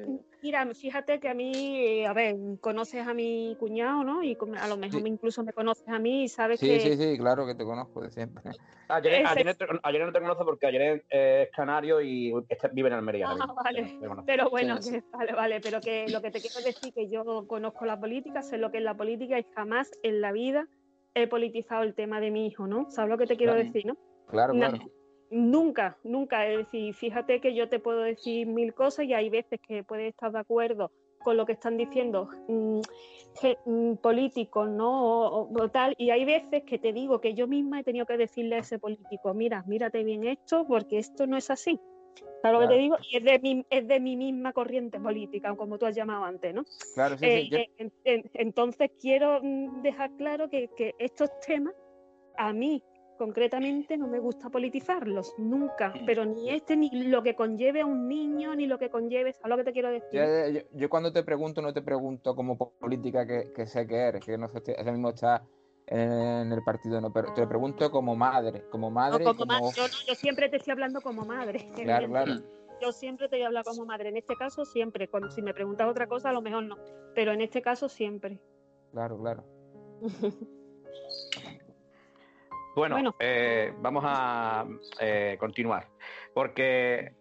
[0.43, 4.23] mira, fíjate que a mí, a ver, conoces a mi cuñado, ¿no?
[4.23, 6.81] Y a lo mejor incluso me conoces a mí y sabes sí, que...
[6.81, 8.43] Sí, sí, claro que te conozco de siempre.
[8.89, 13.27] Ayer, no te conozco porque ayer es canario y este vive en Almería.
[13.31, 13.99] Ah, vale.
[14.27, 14.75] Pero bueno,
[15.13, 18.59] vale, vale, pero que lo que te quiero decir que yo conozco la política, sé
[18.59, 20.69] lo que es la política y jamás en la vida
[21.15, 22.91] he politizado el tema de mi hijo, ¿no?
[22.91, 23.97] ¿Sabes lo que te quiero decir, no?
[24.27, 24.79] Claro, claro.
[25.33, 26.47] Nunca, nunca.
[26.47, 30.11] Es decir, fíjate que yo te puedo decir mil cosas y hay veces que puedes
[30.11, 30.91] estar de acuerdo
[31.23, 32.81] con lo que están diciendo mm,
[33.65, 35.47] mm, políticos, ¿no?
[35.49, 38.57] O, tal, y hay veces que te digo que yo misma he tenido que decirle
[38.57, 41.81] a ese político, mira, mírate bien esto, porque esto no es así.
[42.43, 42.97] ¿Sabes lo que te digo?
[43.11, 46.53] Y es de, mi, es de mi misma corriente política, como tú has llamado antes,
[46.53, 46.65] ¿no?
[46.95, 47.67] Claro, sí, sí,
[48.05, 51.75] eh, entonces quiero mm, dejar claro que, que estos temas
[52.37, 52.83] a mí
[53.23, 58.09] concretamente no me gusta politizarlos, nunca, pero ni este, ni lo que conlleve a un
[58.09, 60.67] niño, ni lo que conlleve, ¿sabes lo que te quiero decir?
[60.73, 64.49] Yo, cuando te pregunto, no te pregunto como política que, sé que eres, que no
[64.49, 65.41] sé, ese mismo está
[65.87, 69.23] en el partido, no, pero te pregunto como madre, como madre.
[69.23, 71.71] como yo, yo, siempre te estoy hablando como madre.
[71.77, 72.43] Claro, claro.
[72.81, 74.09] Yo siempre te voy a hablar como madre.
[74.09, 75.07] En este caso, siempre.
[75.07, 76.77] Cuando si me preguntas otra cosa, a lo mejor no.
[77.15, 78.41] Pero en este caso, siempre.
[78.91, 79.45] Claro, claro.
[82.75, 84.67] Bueno, eh, vamos a
[85.01, 85.89] eh, continuar,
[86.33, 87.13] porque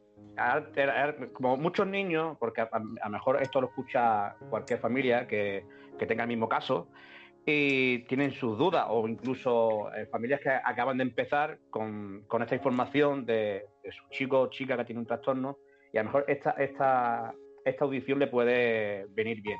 [1.33, 5.65] como muchos niños, porque a, lo mejor esto lo escucha cualquier familia que,
[6.07, 6.87] tenga el mismo caso,
[7.45, 13.25] y tienen sus dudas, o incluso eh, familias que acaban de empezar con, esta información
[13.25, 15.57] de, su chico o chica que tiene un trastorno,
[15.91, 17.33] y a lo mejor esta, esta,
[17.65, 19.57] esta audición le puede venir bien.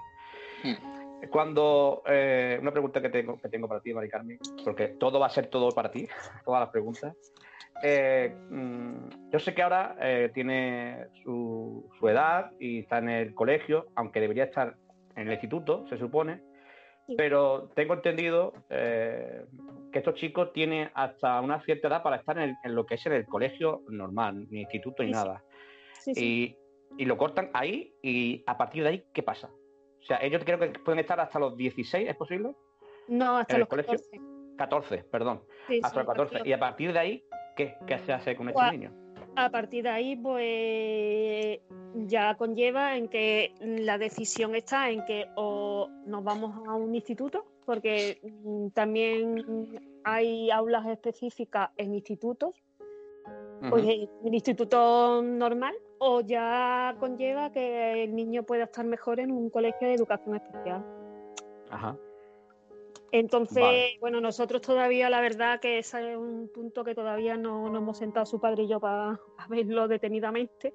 [0.64, 1.01] Hmm.
[1.30, 5.28] Cuando, eh, una pregunta que tengo, que tengo para ti, Mari Carmen, porque todo va
[5.28, 6.08] a ser todo para ti,
[6.46, 7.16] todas las preguntas.
[7.84, 13.88] Eh, mm, yo sé que ahora eh, tiene su, edad y está en el colegio,
[13.96, 14.76] aunque debería estar
[15.16, 16.42] en el instituto, se supone,
[17.18, 19.46] pero tengo entendido que
[19.92, 23.26] estos chicos tienen hasta una cierta edad para estar en, lo que es en el
[23.26, 25.44] colegio normal, ni instituto ni nada.
[26.06, 26.56] y,
[26.98, 29.50] y lo cortan ahí y a partir de ahí, ¿qué pasa?
[30.02, 32.56] O sea, ellos creo que pueden estar hasta los 16, ¿es posible?
[33.08, 34.20] No, hasta los 14.
[34.58, 35.42] 14, perdón.
[35.84, 36.42] hasta los 14.
[36.46, 37.24] Y a partir de ahí,
[37.56, 38.94] ¿qué, se hace con estos niños?
[39.36, 41.60] A partir de ahí, pues
[42.08, 47.46] ya conlleva en que la decisión está en que o nos vamos a un instituto,
[47.66, 52.56] porque mm, también hay aulas específicas en institutos,
[53.70, 59.32] pues en el instituto normal, o ya conlleva que el niño pueda estar mejor en
[59.32, 60.84] un colegio de educación especial.
[61.70, 61.96] Ajá.
[63.12, 67.84] Entonces, bueno, nosotros todavía, la verdad que ese es un punto que todavía no, nos
[67.84, 70.74] hemos sentado su padre y yo para, verlo detenidamente.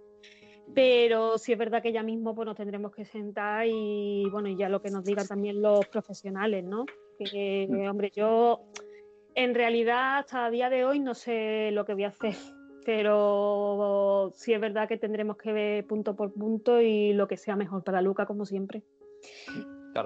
[0.73, 4.57] Pero sí es verdad que ya mismo pues, nos tendremos que sentar y bueno, y
[4.57, 6.87] ya lo que nos digan también los profesionales, ¿no?
[7.19, 7.89] Que, mm.
[7.89, 8.61] hombre, yo
[9.35, 12.37] en realidad hasta el día de hoy no sé lo que voy a hacer
[12.87, 17.57] pero sí es verdad que tendremos que ver punto por punto y lo que sea
[17.57, 18.85] mejor para Luca, como siempre.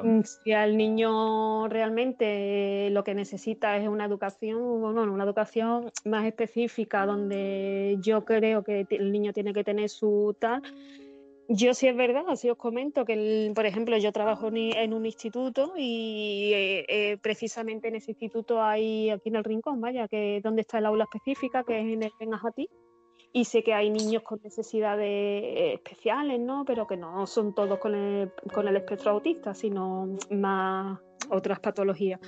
[0.03, 6.25] Mm, si al niño realmente lo que necesita es una educación, bueno, una educación más
[6.25, 10.63] específica, donde yo creo que el niño tiene que tener su tal.
[11.53, 15.73] Yo sí es verdad, así os comento que, por ejemplo, yo trabajo en un instituto
[15.77, 20.61] y eh, eh, precisamente en ese instituto hay aquí en el rincón, vaya, que donde
[20.61, 22.69] está el aula específica, que es en el Benajatí,
[23.33, 26.65] y sé que hay niños con necesidades especiales, ¿no?
[26.65, 32.21] Pero que no son todos con el, con el espectro autista, sino más otras patologías.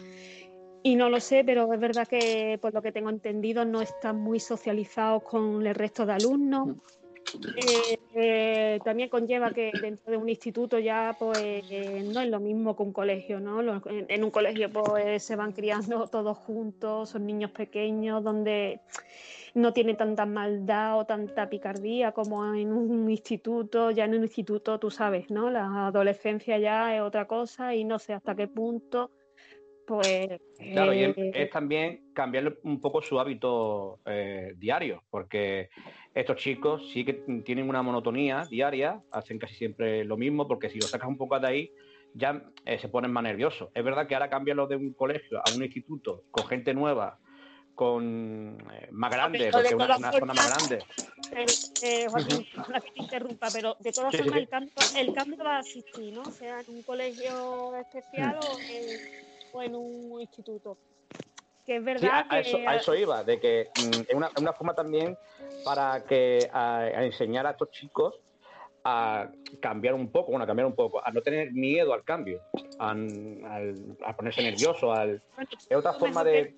[0.82, 4.20] Y no lo sé, pero es verdad que por lo que tengo entendido no están
[4.20, 6.70] muy socializados con el resto de alumnos
[8.14, 11.64] eh, también conlleva que dentro de un instituto ya pues
[12.04, 13.82] no es lo mismo que un colegio, ¿no?
[13.86, 18.80] En, un colegio pues se van criando todos juntos, son niños pequeños donde
[19.54, 24.78] no tiene tanta maldad o tanta picardía como en un instituto, ya en un instituto
[24.78, 25.50] tú sabes, ¿no?
[25.50, 29.10] La adolescencia ya es otra cosa y no sé hasta qué punto
[30.00, 30.40] pues...
[30.58, 35.70] Claro, y es, eh, es también cambiar un poco su hábito eh, diario, porque
[36.14, 40.78] estos chicos sí que tienen una monotonía diaria, hacen casi siempre lo mismo, porque si
[40.78, 41.72] lo sacas un poco de ahí,
[42.14, 43.70] ya eh, se ponen más nerviosos.
[43.74, 47.18] Es verdad que ahora cambiarlo de un colegio a un instituto con gente nueva,
[47.74, 50.84] con eh, más grande, porque una, todas una zona más grande.
[51.82, 54.40] Eh, Joaquín, perdona que te interrumpa, pero de todas Sí, formas sí.
[54.40, 56.24] el cambio, el cambio va a existir, ¿no?
[56.26, 60.78] Sea en un colegio especial o, en, o en un instituto.
[61.64, 64.14] Que es Sí, verdad a, a eso, que a eso iba, de que mm, es
[64.14, 65.16] una, una forma también
[65.64, 68.18] para que a, a enseñar a estos chicos
[68.84, 72.40] a cambiar un poco, bueno, a cambiar un poco, a no tener miedo al cambio,
[72.80, 75.22] a, al- a ponerse nervioso, al...
[75.36, 76.52] bueno, Es otra forma de...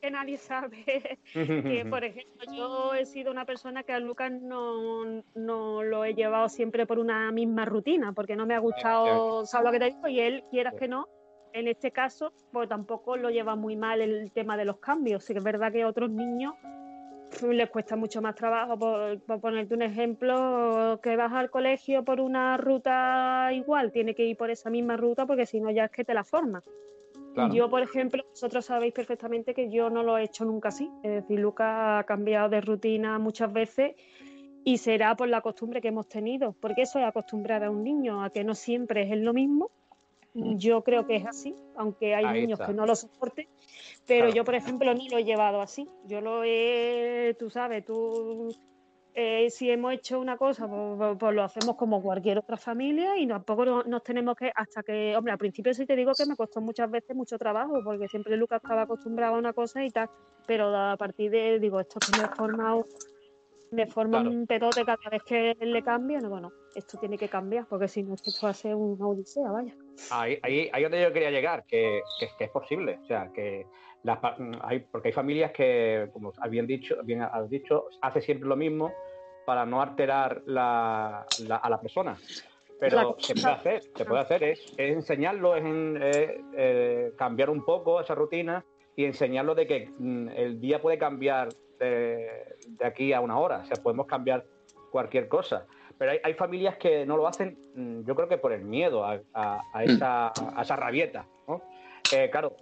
[0.00, 0.84] que, nadie sabe
[1.32, 6.12] que, por ejemplo, yo he sido una persona que a Lucas no, no lo he
[6.14, 9.86] llevado siempre por una misma rutina, porque no me ha gustado, ¿sabes lo que te
[9.86, 10.08] digo?
[10.08, 11.08] Y él, quieras que no,
[11.56, 15.24] en este caso, pues tampoco lo lleva muy mal el tema de los cambios.
[15.24, 16.54] Sí que es verdad que a otros niños
[17.50, 18.78] les cuesta mucho más trabajo.
[18.78, 24.26] Por, por ponerte un ejemplo, que vas al colegio por una ruta igual, tiene que
[24.26, 26.62] ir por esa misma ruta porque si no ya es que te la forma.
[27.32, 27.54] Claro.
[27.54, 30.90] Yo, por ejemplo, vosotros sabéis perfectamente que yo no lo he hecho nunca así.
[31.02, 33.94] Es decir, Lucas ha cambiado de rutina muchas veces
[34.64, 38.22] y será por la costumbre que hemos tenido, porque eso es acostumbrar a un niño
[38.22, 39.70] a que no siempre es lo mismo.
[40.38, 42.66] Yo creo que es así, aunque hay Ahí niños está.
[42.70, 43.46] que no lo soporten,
[44.06, 44.34] pero Claro.
[44.34, 45.88] yo, por ejemplo, no lo he llevado así.
[46.06, 48.54] Yo lo he, tú sabes, tú,
[49.14, 53.16] eh, si hemos hecho una cosa, pues, pues- pues lo hacemos como cualquier otra familia
[53.16, 56.26] y tampoco no- nos tenemos que, hasta que, hombre, al principio sí te digo que
[56.26, 59.90] me costó muchas veces mucho trabajo, porque siempre Lucas estaba acostumbrado a una cosa y
[59.90, 60.08] tal,
[60.46, 62.86] pero a partir de, digo, esto que me he formado,
[63.70, 64.30] me forma Claro.
[64.36, 68.02] un pedote cada vez que le cambio, no, bueno, esto tiene que cambiar, porque si
[68.02, 69.74] no, esto va a ser una odisea, vaya.
[70.10, 72.98] Ahí, ahí, ahí donde yo quería llegar, que, que, que es posible.
[73.02, 73.66] O sea, que
[74.04, 78.48] las, mm, hay, porque hay familias que, como habían dicho, bien has dicho, hace siempre
[78.48, 78.92] lo mismo
[79.44, 82.16] para no alterar la, la- a la persona.
[82.78, 87.12] Pero La- se puede hacer, se puede hacer, es, es enseñarlo, es, en- eh, eh,
[87.16, 88.64] cambiar un poco esa rutina
[88.96, 92.28] y enseñarlo de que mm, el día puede cambiar de,
[92.66, 93.58] de aquí a una hora.
[93.58, 94.44] O sea, podemos cambiar
[94.90, 95.66] cualquier cosa.
[95.98, 99.04] Pero hay, hay familias que no lo hacen, mm, yo creo que por el miedo
[99.04, 100.28] a, a- a esa,
[100.58, 101.26] a esa rabieta.
[101.48, 101.62] ¿no?
[102.10, 102.52] Eh, claro,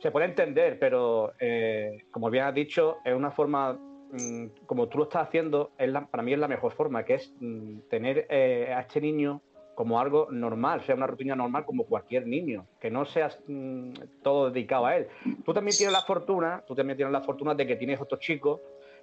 [0.00, 4.98] se puede entender, pero eh, como bien has dicho, es una forma, mm, como tú
[4.98, 8.26] lo estás haciendo, es la- para mí es la mejor forma, que es mm, tener
[8.30, 9.40] eh, a este niño
[9.74, 13.90] como algo normal, sea una rutina normal como cualquier niño, que no seas mm,
[14.22, 15.08] todo dedicado a él.
[15.44, 18.60] Tú también tienes la fortuna, tú también tienes la fortuna de que tienes otros chicos,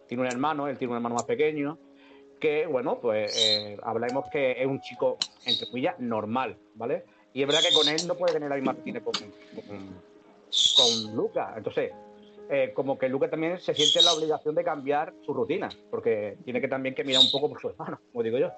[0.08, 1.78] tiene un hermano, él tiene un hermano más pequeño,
[2.42, 7.06] que, bueno, pues eh, hablemos que es un chico, entre comillas, normal, ¿vale?
[7.34, 10.02] Y es verdad que con él no puede tener la misma rutina con, con,
[10.76, 11.54] con Luca.
[11.56, 11.94] Entonces,
[12.50, 16.60] eh, como que Luca también se siente la obligación de cambiar su rutina, porque tiene
[16.60, 18.52] que también que mirar un poco por su hermano, como digo yo.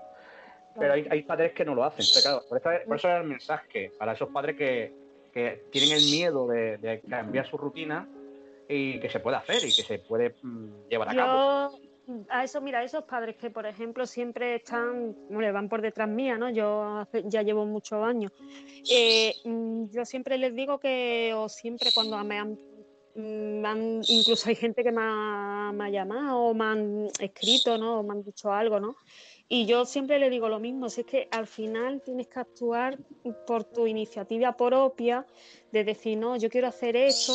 [0.79, 2.03] Pero hay, padres que no lo hacen.
[2.49, 4.91] Por, eso, es el mensaje para esos padres que,
[5.31, 8.09] que tienen el miedo de, cambiar su rutina
[8.67, 11.79] y que se puede hacer y que se puede mm, llevar a cabo.
[12.29, 16.37] A eso, mira, esos padres que, por ejemplo, siempre están, le van por detrás mía,
[16.37, 16.49] ¿no?
[16.49, 18.31] Yo ya llevo muchos años.
[18.89, 22.59] Eh, mm, yo siempre les digo que, o siempre cuando me han,
[23.15, 27.07] mm, me han- incluso hay gente que me ha, me ha llamado o me han
[27.19, 27.99] escrito, ¿no?
[27.99, 28.95] O me han dicho algo, ¿no?
[29.49, 32.97] Y yo siempre le digo lo mismo, si es que al final tienes que actuar
[33.45, 35.25] por tu iniciativa propia,
[35.71, 37.34] de decir, no, yo quiero hacer esto,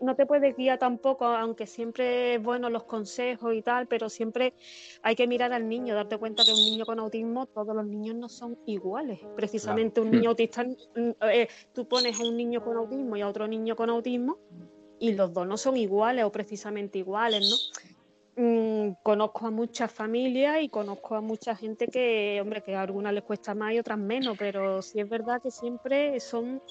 [0.00, 4.54] no te puedes guiar tampoco, aunque siempre es bueno los consejos y tal, pero siempre
[5.02, 8.16] hay que mirar al niño, darte cuenta que un niño con autismo, todos los niños
[8.16, 9.20] no son iguales.
[9.36, 13.28] Precisamente un niño autista, mm, eh, tú pones a un niño con autismo y a
[13.28, 14.38] otro niño con autismo
[15.00, 17.56] y los dos no son iguales o precisamente iguales, ¿no?
[18.40, 23.12] Mm, conozco a muchas familias y conozco a mucha gente que, hombre, que a algunas
[23.12, 26.62] les cuesta más y otras menos, pero sí es verdad que siempre son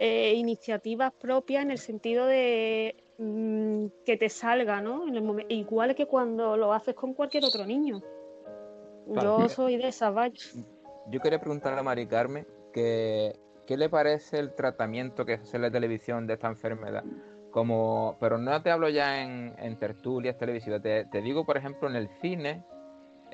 [0.00, 5.06] eh, iniciativas propias en el sentido de mm, que te salga, ¿no?
[5.06, 8.00] En el momen- igual que cuando lo haces con cualquier otro niño.
[9.12, 9.40] Claro.
[9.42, 10.42] Yo soy de esas, vaya.
[11.10, 15.56] Yo quería preguntarle a Mari Carmen que qué le parece el tratamiento que se hace
[15.56, 17.04] en la televisión de esta enfermedad.
[17.54, 21.88] Como, pero no te hablo ya en, en tertulias televisivas, te, te digo, por ejemplo,
[21.88, 22.64] en el cine,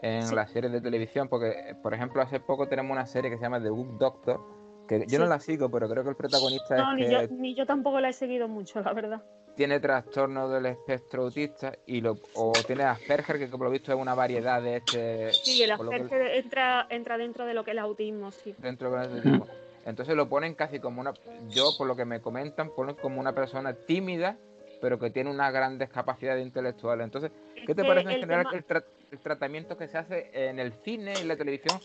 [0.02, 0.34] en Sí.
[0.34, 3.62] las series de televisión, porque, por ejemplo, hace poco tenemos una serie que se llama
[3.62, 4.38] The Good Doctor,
[4.86, 7.34] que yo no la sigo, pero creo que el protagonista No, es ni que yo,
[7.34, 9.22] ni yo tampoco la he seguido mucho, la verdad.
[9.56, 13.98] tiene trastorno del espectro autista y lo, o tiene Asperger, que por lo visto es
[13.98, 15.32] una variedad de este...
[15.32, 18.54] Sí, el que- Asperger entra, entra dentro de lo que es el autismo, sí.
[18.58, 19.46] dentro del autismo.
[19.90, 21.12] Entonces lo ponen casi como una,
[21.48, 24.36] yo por lo que me comentan, ponen como una persona tímida,
[24.80, 27.04] pero que tiene unas grandes capacidades intelectuales.
[27.04, 27.32] Entonces,
[27.66, 31.36] ¿qué te parece en general el, tratamiento que se hace en el cine y la
[31.36, 31.80] televisión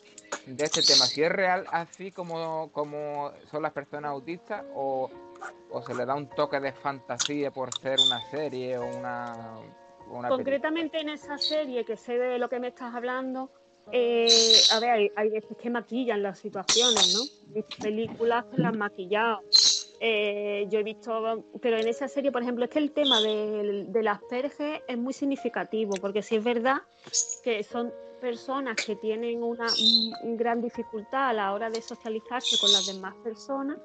[0.46, 1.06] de este tema?
[1.06, 5.10] Si es real así como, como son las personas autistas o,
[5.72, 9.56] o se le da un toque de fantasía por ser una serie o una...
[10.30, 13.50] Concretamente en esa serie, que sé de lo que me estás hablando,
[13.92, 14.28] eh,
[14.72, 17.56] a ver, hay, veces que maquillan las situaciones, ¿no?
[17.56, 19.42] En películas las han maquillado.
[20.00, 23.86] Eh, yo he visto, pero en esa serie, por ejemplo, es que el tema de,
[23.88, 26.82] de las perges es muy significativo, porque si es verdad
[27.44, 29.68] que son personas que tienen una
[30.24, 33.78] gran dificultad a la hora de socializarse con las demás personas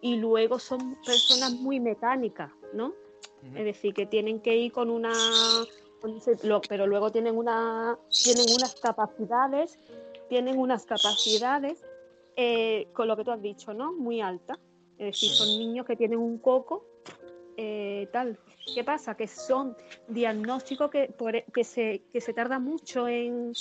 [0.00, 2.92] y luego son personas muy mecánicas, ¿no?
[3.54, 5.12] Es decir, que tienen que ir con una
[6.68, 9.78] pero luego tienen una tienen unas capacidades
[10.28, 11.84] tienen unas capacidades
[12.36, 14.58] eh, con lo que tú has dicho no muy altas
[14.98, 16.84] es decir son niños que tienen un coco
[17.56, 18.38] eh, tal.
[18.74, 19.76] Qué pasa que son
[20.08, 23.52] diagnósticos que, e, que se que se tarda mucho en,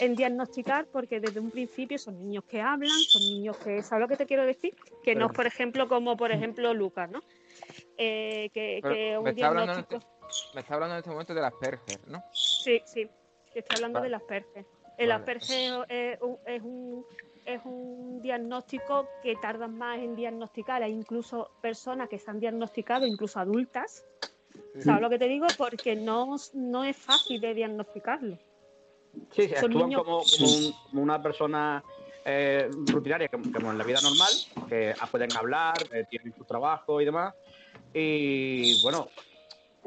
[0.00, 4.08] en, diagnosticar porque desde un principio son niños que hablan son niños que sabes lo
[4.08, 7.20] que te quiero decir que no es por ejemplo como por ejemplo Lucas no
[7.98, 10.00] eh, que, que un diagnóstico
[10.54, 12.24] me está hablando en este momento de las Asperger, ¿no?
[12.32, 13.08] Sí, sí,
[13.54, 14.64] estoy hablando de las Asperger.
[14.96, 17.04] El Asperger es un,
[17.44, 20.82] es, un, diagnóstico que tardan más en diagnosticar.
[20.82, 24.04] Hay incluso personas que se han diagnosticado, incluso adultas.
[24.78, 25.46] ¿Sabes lo que te digo?
[25.58, 28.38] Porque no, no es fácil de diagnosticarlo.
[29.30, 30.22] Sí, sí actúan como,
[30.92, 31.82] una persona
[32.24, 34.32] eh, rutinaria, como, en la vida normal,
[34.68, 37.34] que pueden hablar, eh, tienen su trabajo y demás.
[37.92, 39.08] Y bueno,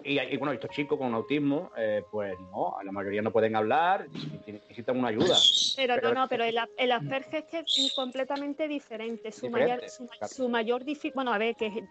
[0.08, 4.08] y, bueno, estos chicos con autismo, eh, pues no, la mayoría no pueden hablar,
[4.46, 5.36] necesitan una ayuda.
[5.76, 9.32] Pero, no, no, pero el, el Asperger es completamente diferente.
[9.32, 9.82] Su mayor,
[10.30, 11.84] su, mayor bueno, a ver, que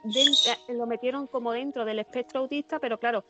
[0.69, 3.25] lo metieron como dentro del espectro autista, pero claro,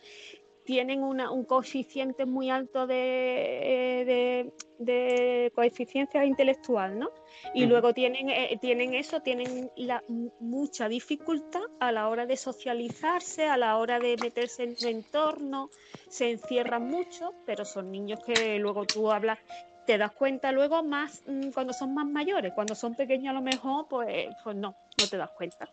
[0.67, 7.11] tienen un coeficiente muy alto de, de, coeficiencia intelectual, ¿no?
[7.55, 10.03] Y luego tienen, eh, tienen eso, tienen la,
[10.41, 15.71] mucha dificultad a la hora de socializarse, a la hora de meterse en su entorno,
[16.11, 19.39] se encierran mucho, pero son niños que luego tú hablas
[19.87, 23.41] te das cuenta luego más mm, cuando son más mayores, cuando son pequeños a lo
[23.41, 25.69] mejor, pues, pues no, no te das cuenta.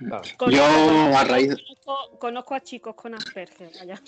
[0.00, 1.56] Yo a raíz
[2.18, 4.00] conozco, a chicos con Asperger allá.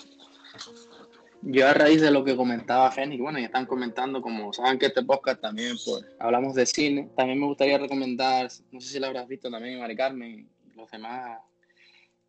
[1.41, 4.87] Yo a raíz de lo que comentaba Fénix, bueno, y están comentando, como saben que
[4.87, 9.07] este podcast también pues hablamos de cine, también me gustaría recomendar, no sé si lo
[9.07, 11.41] habrás visto también, Mari Carmen y los demás,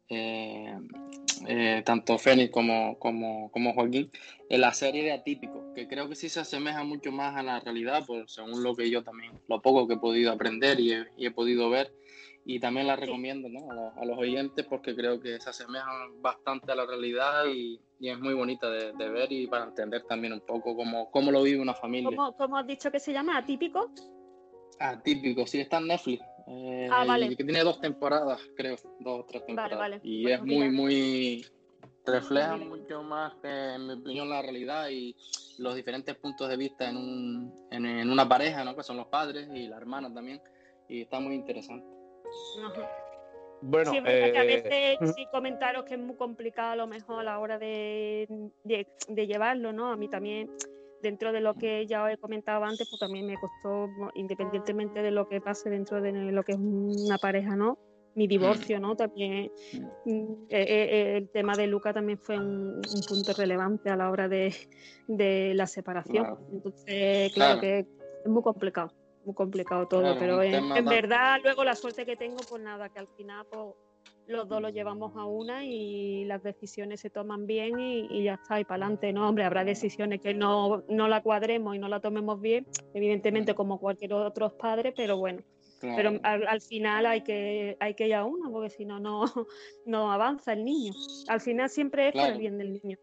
[0.09, 0.77] eh,
[1.47, 4.11] eh, tanto Fénix como, como, como Joaquín,
[4.51, 7.61] en la serie de Atípico, que creo que sí se asemeja mucho más a la
[7.61, 11.31] realidad, por, según lo que yo también, lo poco que he podido aprender y he
[11.31, 11.93] podido ver
[12.45, 13.93] y también la recomiendo ¿no?
[13.97, 18.19] a, los oyentes porque creo que se asemejan bastante a la realidad y, y es
[18.21, 21.61] muy bonita de, de, ver y para entender también un poco cómo, cómo lo vive
[21.61, 22.11] una familia.
[22.15, 23.39] ¿Cómo, ¿Cómo, has dicho que se llama?
[23.39, 23.91] ¿Atípico?
[24.79, 26.23] Atípico, sí, está en Netflix.
[26.47, 27.35] Eh, ah, vale.
[27.35, 29.79] Que tiene dos temporadas, creo, dos o tres temporadas.
[29.79, 30.01] Vale, vale.
[30.07, 31.47] Y es muy, muy...
[32.07, 35.17] Refleja mucho más, que, en mi opinión, la realidad y
[35.57, 38.77] los diferentes puntos de vista en, un, en, en una pareja, ¿no?
[38.77, 40.43] Que son los padres y la hermana también.
[40.87, 42.04] Y está muy interesante.
[43.67, 47.21] Bueno, sí, que a eh, veces sí comentaros que es muy complicado a lo mejor
[47.21, 48.29] a la hora de,
[48.63, 49.91] de, llevarlo, ¿no?
[49.91, 50.51] A mí también,
[51.03, 55.11] dentro de lo que ya os he comentado antes, pues también me costó, independientemente de
[55.11, 57.79] lo que pase dentro de lo que es una pareja, ¿no?
[58.15, 58.97] Mi divorcio, ¿no?
[58.97, 59.51] También
[60.05, 64.29] mm, eh, eh, el tema de Luca también fue un, punto relevante a la hora
[64.29, 64.53] de,
[65.09, 66.37] la separación.
[66.53, 67.87] Entonces, claro que es
[68.27, 68.93] muy complicado
[69.25, 73.09] muy complicado todo, pero en, verdad luego la suerte que tengo, pues nada, que al
[73.09, 73.75] final pues,
[74.27, 78.61] los dos lo llevamos a una y las decisiones se toman bien y, ya está,
[78.61, 79.29] y para adelante, ¿no?
[79.29, 83.79] Hombre, habrá decisiones que no, no la cuadremos y no la tomemos bien, evidentemente como
[83.79, 85.43] cualquier otro padre, pero bueno.
[85.81, 89.25] Pero al, final hay que, hay que ir a una, porque si no, no
[90.13, 90.95] avanza el niño.
[91.29, 92.97] Al final siempre es por el bien del niño.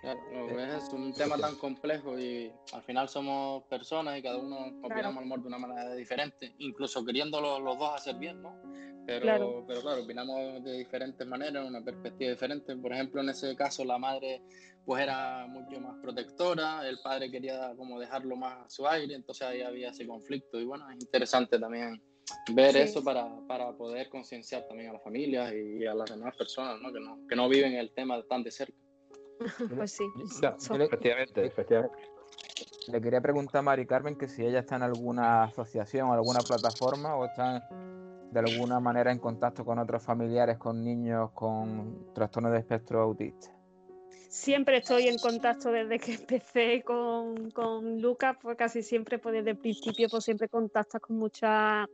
[0.00, 5.22] Claro, es un tema tan complejo y al final somos personas y cada uno opinamos
[5.22, 8.60] amor de una manera diferente, incluso queriendo los, dos hacer bien, ¿no?
[9.06, 9.64] Pero claro.
[9.66, 12.76] pero claro, opinamos de diferentes maneras, una perspectiva diferente.
[12.76, 14.42] Por ejemplo, en ese caso la madre
[14.84, 19.46] pues era mucho más protectora, el padre quería como dejarlo más a su aire, entonces
[19.46, 22.00] ahí había ese conflicto y bueno, es interesante también
[22.54, 26.80] ver eso para, para poder concienciar también a las familias y a las demás personas,
[26.80, 26.92] ¿no?
[26.92, 28.87] Que, no, que no viven el tema tan de cerca.
[29.76, 30.04] pues sí.
[30.42, 31.96] efectivamente, efectivamente.
[32.88, 36.40] le quería preguntar a Mari Carmen que si ella está en alguna asociación o alguna
[36.40, 37.68] plataforma o está
[38.30, 43.48] de alguna manera en contacto con otros familiares, con niños con trastorno de espectro autista.
[44.28, 49.50] Siempre estoy en contacto desde que empecé con, con Lucas, pues casi siempre, pues desde
[49.50, 51.88] el principio, pues siempre contactas con muchas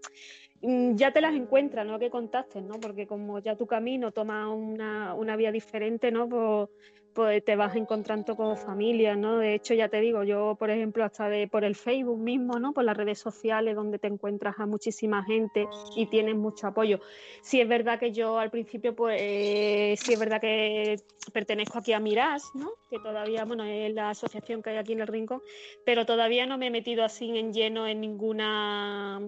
[0.61, 2.81] mm, ya te las encuentras, no que contactes, ¿no?
[2.81, 6.29] Porque como ya tu camino toma una, una vía diferente, ¿no?
[6.29, 6.69] Pues
[7.15, 9.39] pues te vas encontrando con familias, ¿no?
[9.39, 12.73] De hecho, ya te digo, yo, por ejemplo, hasta de por el Facebook mismo, ¿no?
[12.73, 17.01] Por las redes sociales donde te encuentras a muchísima gente y tienes mucho apoyo.
[17.41, 20.97] Sí es verdad que yo al principio, pues, eh, sí es verdad que
[21.33, 22.73] pertenezco aquí a Miras, ¿no?
[22.91, 25.41] Que todavía, bueno, es la asociación que hay aquí en el Rincón,
[25.87, 29.21] pero todavía no me he metido así en lleno en ninguna,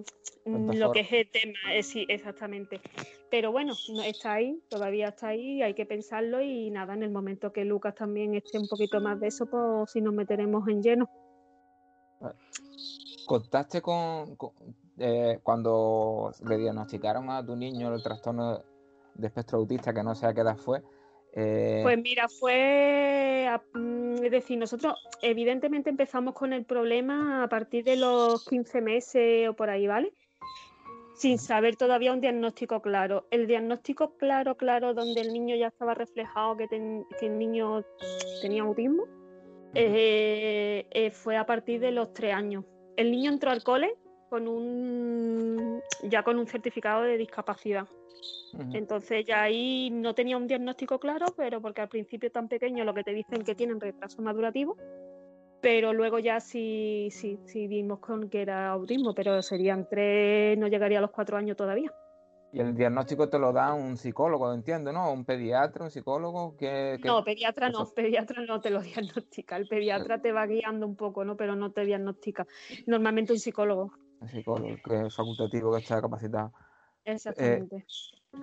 [0.45, 2.81] lo que es el tema, eh, sí, exactamente.
[3.29, 3.73] Pero bueno,
[4.05, 7.95] está ahí, todavía está ahí, hay que pensarlo y nada, en el momento que Lucas
[7.95, 11.09] también esté un poquito más de eso, pues si nos meteremos en lleno.
[13.25, 14.37] ¿Contaste con,
[14.97, 18.63] eh, cuando le diagnosticaron a tu niño el trastorno
[19.15, 20.81] de espectro autista, que no sé a qué edad fue?
[21.33, 27.83] Eh, pues mira, fue, mm, es decir, nosotros evidentemente empezamos con el problema a partir
[27.83, 30.13] de los 15 meses o por ahí, ¿vale?
[31.17, 33.25] Sin saber todavía un diagnóstico claro.
[33.31, 36.67] El diagnóstico claro, claro, donde el niño ya estaba reflejado que,
[37.21, 37.83] el niño
[38.41, 39.05] tenía autismo,
[39.73, 42.65] eh, eh, fue a partir de los tres años.
[42.95, 43.95] El niño entró al cole
[44.29, 47.87] con un ya con un certificado de discapacidad.
[48.73, 52.93] Entonces ya ahí no tenía un diagnóstico claro, pero porque al principio tan pequeño lo
[52.93, 54.77] que te dicen que tienen retraso madurativo
[55.61, 60.67] pero luego ya sí, sí, sí vimos con que era autismo, pero serían tres, no
[60.67, 61.91] llegaría a los cuatro años todavía.
[62.53, 65.11] Y el diagnóstico te lo da un psicólogo, entiendo, ¿no?
[65.11, 66.97] Un pediatra, un psicólogo que...
[67.03, 71.25] No, pediatra no, pediatra no te lo diagnostica, el pediatra te va guiando un poco,
[71.25, 71.35] ¿no?
[71.35, 72.47] Pero no te diagnostica.
[72.85, 73.91] Normalmente un psicólogo.
[74.21, 76.53] Un psicólogo, que es facultativo, que está capacitado.
[77.03, 77.85] Exactamente.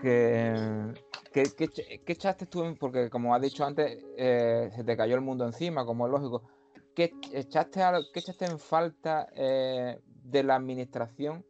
[0.02, 0.94] Eh,
[1.32, 2.74] que, ¿qué, echaste tú?
[2.78, 6.42] Porque como has dicho antes, eh, se te cayó el mundo encima, como es lógico.
[6.94, 7.80] ¿Qué echaste,
[8.14, 11.44] echaste en falta eh, de la administración?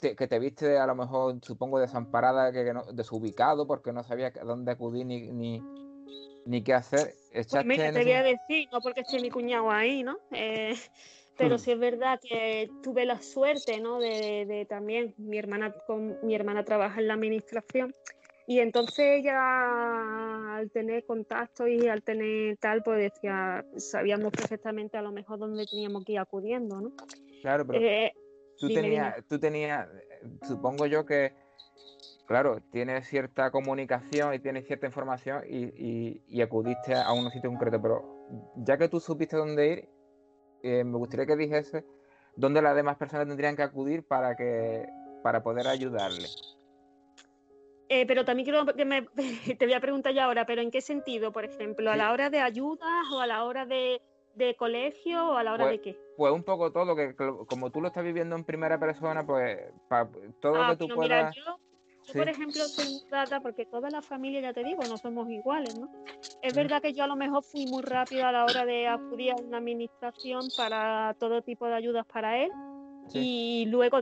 [0.00, 4.70] que te viste a lo mejor, supongo, desamparada, que, desubicado, porque no sabía a dónde
[4.70, 5.60] acudir ni,
[6.46, 7.14] ni, qué hacer.
[7.32, 10.16] Pues mira, te voy a decir, no porque esté mi cuñado ahí, ¿no?
[10.30, 10.74] Eh,
[11.36, 11.58] pero hmm.
[11.58, 13.98] sí es verdad que tuve la suerte, ¿no?
[13.98, 17.92] De, de, también, mi hermana, con, mi hermana trabaja en la administración
[18.48, 25.02] y entonces ya al tener contacto y al tener tal, pues decía, sabíamos perfectamente a
[25.02, 26.92] lo mejor dónde teníamos que ir acudiendo, ¿no?
[27.42, 28.14] Claro, pero eh,
[28.58, 29.86] tú, tenías, tú tenías,
[30.46, 31.34] supongo yo que,
[32.26, 38.02] claro, tienes cierta comunicación y tienes cierta información y, acudiste a un sitio concreto, pero
[38.56, 39.88] ya que tú supiste dónde ir,
[40.62, 41.84] eh, me gustaría que dijese
[42.34, 44.86] dónde las demás personas tendrían que acudir para que
[45.22, 46.28] para poder ayudarle.
[47.88, 49.02] Eh, pero también quiero que me,
[49.58, 51.32] te voy a preguntar ya ahora, pero ¿en qué sentido?
[51.32, 54.00] Por ejemplo, ¿a la hora de ayudas o a la hora de,
[54.56, 55.98] colegio o a la hora pues, de qué?
[56.16, 59.58] Pues un poco todo, que como tú lo estás viviendo en primera persona, pues
[60.40, 61.34] todo lo ah, que tú puedas...
[61.34, 61.56] yo,
[62.14, 65.90] por ejemplo, soy data porque toda la familia, ya te digo, no somos iguales, ¿no?
[66.42, 69.32] Es verdad que yo a lo mejor fui muy rápido a la hora de acudir
[69.32, 72.50] a una administración para todo tipo de ayudas para él,
[73.14, 74.00] y luego,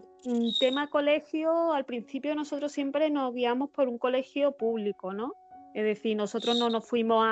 [0.58, 5.34] tema colegio, al principio nosotros siempre nos guiamos por un colegio público, ¿no?
[5.74, 7.24] Es decir, nosotros no nos fuimos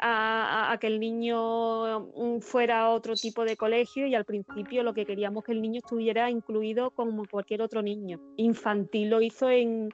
[0.00, 4.94] a, que el niño mm, fuera a otro tipo de colegio y al principio lo
[4.94, 8.20] que queríamos que el niño estuviera incluido como cualquier otro niño.
[8.36, 9.90] Infantil lo hizo en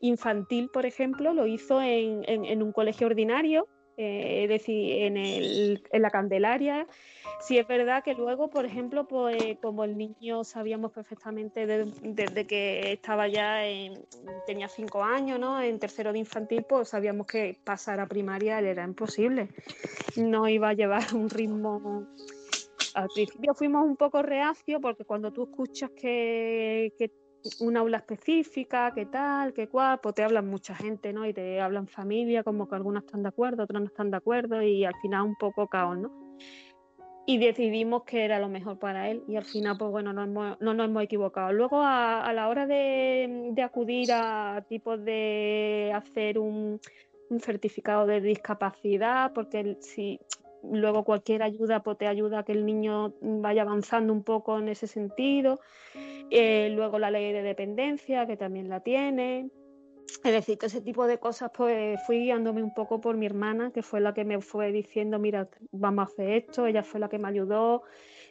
[0.00, 6.02] infantil, por ejemplo, lo hizo en un colegio ordinario eh, es decir, en, el, en,
[6.02, 6.86] la Candelaria.
[7.40, 12.92] Sí es verdad que luego, por ejemplo, pues como el niño sabíamos perfectamente desde que
[12.92, 14.04] estaba ya, en,
[14.46, 15.60] tenía cinco años, ¿no?
[15.60, 19.48] En tercero de infantil, pues sabíamos que pasar a primaria era imposible.
[20.16, 22.06] No iba a llevar un ritmo
[22.94, 27.10] al principio fuimos un poco reacios porque cuando tú escuchas que, que
[27.60, 31.26] una aula específica, qué tal, qué cual, pues te hablan mucha gente, ¿no?
[31.26, 34.62] Y te hablan familia, como que algunos están de acuerdo, otros no están de acuerdo,
[34.62, 36.10] y al final un poco caos, ¿no?
[37.26, 40.84] Y decidimos que era lo mejor para él, y al final, pues bueno, no, nos
[40.84, 41.52] hemos equivocado.
[41.52, 46.80] Luego, a, la hora de, acudir a tipos de hacer un,
[47.30, 50.20] un certificado de discapacidad, porque si
[50.72, 54.68] luego cualquier ayuda pues, te ayuda a que el niño vaya avanzando un poco en
[54.68, 55.60] ese sentido.
[56.30, 59.50] Eh, luego la ley de dependencia, que también la tiene.
[60.24, 63.70] es decir, que ese tipo de cosas, pues fui guiándome un poco por mi hermana,
[63.72, 67.08] que fue la que me fue diciendo, mira, vamos a hacer esto, ella fue la
[67.08, 67.82] que me ayudó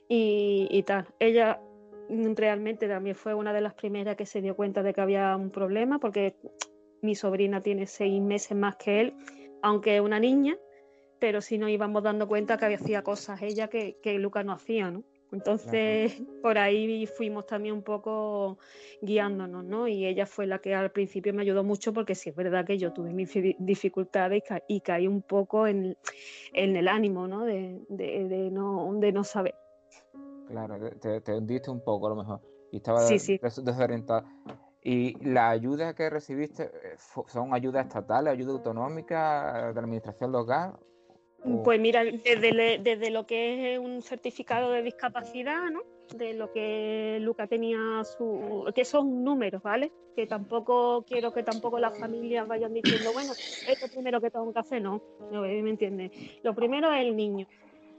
[0.08, 1.08] y, y tal.
[1.20, 1.62] Ella
[2.10, 5.50] realmente también fue una de las primeras que se dio cuenta de que había un
[5.50, 6.36] problema, porque
[7.02, 9.14] mi sobrina tiene seis meses más que él,
[9.62, 10.58] aunque es una niña,
[11.24, 14.92] pero sí nos íbamos dando cuenta que hacía cosas ella que, que Lucas no hacía,
[14.92, 15.04] ¿no?
[15.32, 18.58] Entonces, por ahí fuimos también un poco
[19.02, 19.88] guiándonos, ¿no?
[19.88, 22.78] Y ella fue la que al principio me ayudó mucho porque sí es verdad que
[22.78, 25.96] yo tuve mis dificultades y, caí un poco en,
[26.52, 27.46] el ánimo, ¿no?
[27.46, 27.80] De,
[28.52, 28.94] ¿no?
[28.96, 29.56] de no saber.
[30.50, 34.26] Claro, te, hundiste un poco a lo mejor y estaba desorientada.
[34.82, 36.98] ¿Y la ayuda que recibiste eh,
[37.28, 40.74] son ayudas estatales, ayuda autonómica de la administración local?
[41.64, 45.82] Pues mira, desde, desde, lo que es un certificado de discapacidad, ¿no?
[46.16, 48.72] De lo que Luca tenía su...
[48.74, 49.92] que son números, ¿vale?
[50.16, 54.60] Que tampoco quiero que tampoco las familias vayan diciendo, bueno, esto primero que tengo que
[54.60, 56.12] hacer, no, no me entiendes.
[56.44, 57.48] Lo primero es el niño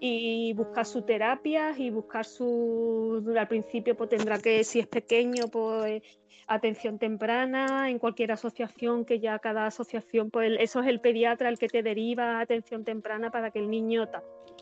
[0.00, 3.24] y buscar su terapia y buscar su...
[3.38, 6.02] Al principio pues tendrá que, si es pequeño, pues
[6.46, 11.58] atención temprana en cualquier asociación, que ya cada asociación, pues eso es el pediatra el
[11.58, 14.08] que te deriva atención temprana para que el niño...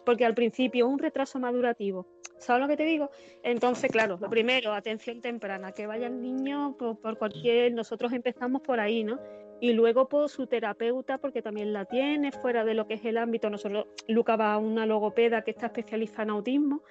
[0.04, 2.06] Porque al principio un retraso madurativo,
[2.38, 3.10] ¿sabes lo que te digo?
[3.44, 7.72] Entonces, claro, lo primero, atención temprana, que vaya el niño por, por cualquier...
[7.72, 9.18] Nosotros empezamos por ahí, ¿no?
[9.62, 13.04] y luego por pues, su terapeuta, porque también la tiene fuera de lo que es
[13.04, 13.48] el ámbito.
[13.48, 16.82] Nosotros, Luca va a una logopeda que está especializada en autismo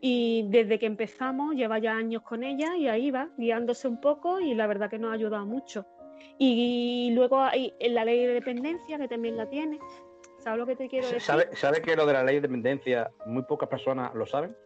[0.00, 4.40] y desde que empezamos lleva ya años con ella y ahí va guiándose un poco
[4.40, 5.86] y la verdad que nos ha ayudado mucho.
[6.38, 9.78] Y luego hay la ley de dependencia que también la tiene.
[10.38, 11.20] ¿Sabes lo que te quiero decir?
[11.20, 14.56] ¿Sabe, ¿Sabe que lo de la ley de dependencia muy pocas personas lo saben?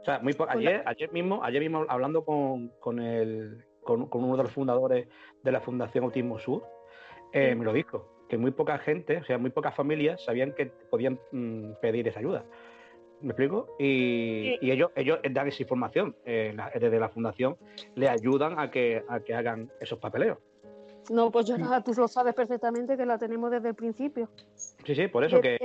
[0.00, 4.42] O sea, muy ayer, ayer mismo, ayer mismo hablando con, con el con, uno de
[4.42, 5.08] los fundadores
[5.42, 6.64] de la Fundación Autismo Sur,
[7.32, 10.66] eh, me lo dijo, que muy poca gente, o sea, muy pocas familias sabían que
[10.66, 12.44] podían mm, pedir esa ayuda.
[13.20, 13.76] ¿Me explico?
[13.78, 17.56] Y, ellos, ellos dan esa información eh, desde la fundación,
[17.94, 20.38] le ayudan a que, a que hagan esos papeleos.
[21.10, 24.28] No, pues yo tú lo sabes perfectamente que la tenemos desde el principio.
[24.84, 25.56] Sí, sí, por eso que...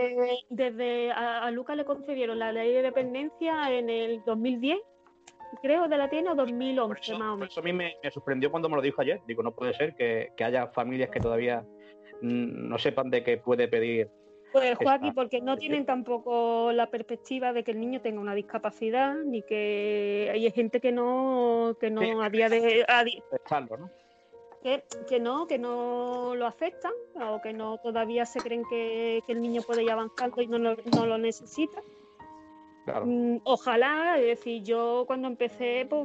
[0.49, 4.79] Desde a, a Lucas le concedieron la ley de dependencia en el 2010
[5.61, 7.51] creo, de la tiene o 2011 más o menos.
[7.51, 9.21] Eso a mí me, sorprendió cuando me lo dijo ayer.
[9.27, 11.65] Digo, no puede ser que, haya familias que todavía
[12.21, 14.09] no sepan de qué puede pedir.
[14.53, 19.15] Pues Joaquín, porque no tienen tampoco la perspectiva de que el niño tenga una discapacidad,
[19.15, 22.85] ni que hay gente que no, que no a día de...
[23.79, 23.89] ¿no?
[24.61, 29.63] Que, no, que no lo aceptan o que no todavía se creen que, el niño
[29.63, 31.81] puede ir avanzando y no, no lo necesita.
[32.85, 36.03] Mm, ojalá, es decir, yo cuando empecé, pues,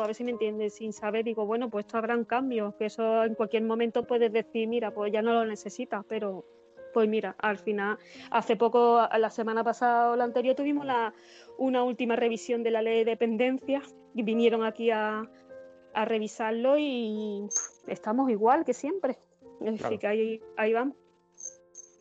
[0.00, 2.86] a ver si me entiendes, sin saber, digo, bueno, pues esto habrá un cambio, que
[2.86, 6.44] eso en cualquier momento puedes decir, mira, pues ya no lo necesitas, pero
[6.92, 7.98] pues mira, al final,
[8.30, 11.12] hace poco, la semana pasada o la anterior, tuvimos la,
[11.58, 13.82] una última revisión de la ley de dependencia
[14.14, 15.28] y vinieron aquí a,
[16.04, 17.48] revisarlo y
[17.88, 19.18] estamos igual que siempre.
[19.60, 20.94] Es decir, que ahí, ahí vamos.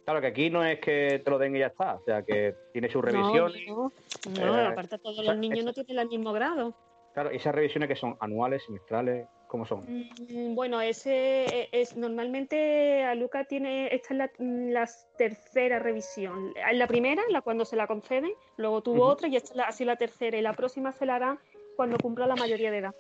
[0.06, 2.56] Claro, que aquí no es que te lo den y ya está, o sea, que
[2.72, 3.52] tiene su revisión.
[3.68, 3.92] No,
[4.40, 6.76] no, eh, aparte todos los niños no tienen el mismo grado.
[7.14, 9.86] Claro, ¿y esas revisiones que son anuales, semestrales, cómo son?
[9.88, 14.88] Mm, bueno, ese e, es normalmente a Luca tiene, esta es la,
[15.18, 16.54] tercera revisión.
[16.74, 19.86] La primera, la cuando se la conceden, luego tuvo otra y esta es la, así
[19.86, 21.38] la tercera, y la próxima se la hará
[21.76, 22.96] cuando cumpla la mayoría de edad.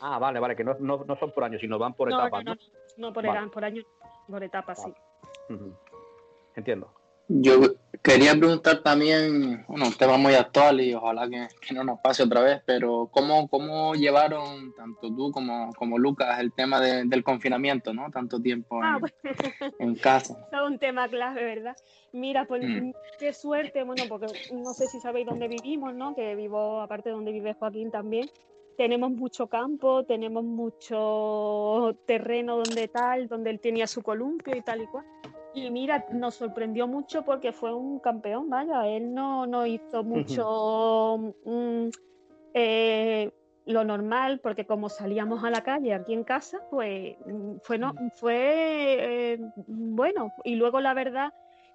[0.00, 2.54] Ah, vale, vale, que no, no, son por año, sino van por etapas, ¿no?
[2.54, 2.60] No,
[2.96, 3.82] no, por, por año,
[4.28, 4.92] por etapas, sí.
[6.56, 6.99] Entiendo.
[7.32, 7.60] Yo
[8.02, 12.40] quería preguntar también, bueno, un tema muy actual y ojalá que, no nos pase otra
[12.40, 18.10] vez, pero ¿cómo, cómo llevaron tanto tú como, como Lucas el tema del confinamiento, ¿no?
[18.10, 18.98] Tanto tiempo ah,
[19.78, 20.44] en, casa.
[20.50, 21.76] Es un tema clave, ¿verdad?
[22.12, 22.90] Mira, pues mm.
[23.20, 26.16] qué suerte, bueno, porque no sé si sabéis dónde vivimos, ¿no?
[26.16, 28.28] Que vivo, aparte de donde vive Joaquín también,
[28.76, 34.82] tenemos mucho campo, tenemos mucho terreno donde tal, donde él tenía su columpio y tal
[34.82, 35.06] y cual.
[35.52, 41.34] Y mira, nos sorprendió mucho porque fue un campeón, vaya, él no, no hizo mucho
[41.44, 41.88] mm,
[42.54, 43.30] eh,
[43.66, 47.94] lo normal, porque como salíamos a la calle aquí en casa, pues mm, fue, no,
[48.14, 50.32] fue eh, bueno.
[50.44, 51.32] Y luego la verdad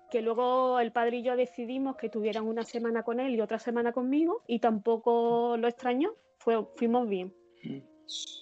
[0.10, 3.60] que luego el padre y yo decidimos que tuvieran una semana con él y otra
[3.60, 7.34] semana conmigo y tampoco lo extrañó, fue, fuimos bien.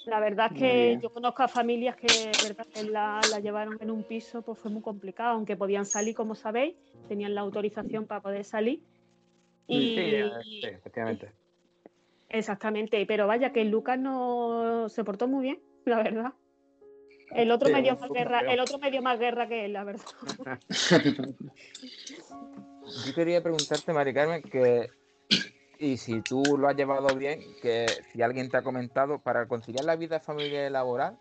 [0.05, 4.41] La verdad es que yo conozco a familias que, verdad, la, llevaron en un piso,
[4.41, 6.75] pues fue muy complicado, aunque podían salir, como sabéis,
[7.07, 8.81] tenían la autorización para poder salir.
[9.67, 9.95] Y,
[10.43, 11.31] sí, efectivamente.
[12.29, 16.33] Exactamente, pero vaya que Lucas no se portó muy bien, la verdad.
[17.31, 20.05] El otro medio más guerra, el otro medio más guerra que él, la verdad.
[23.05, 24.89] Yo quería preguntarte, Mari Carmen, que
[25.79, 29.85] y si tú lo has llevado bien, que si alguien te ha comentado para conciliar
[29.85, 31.17] la vida familiar y laboral,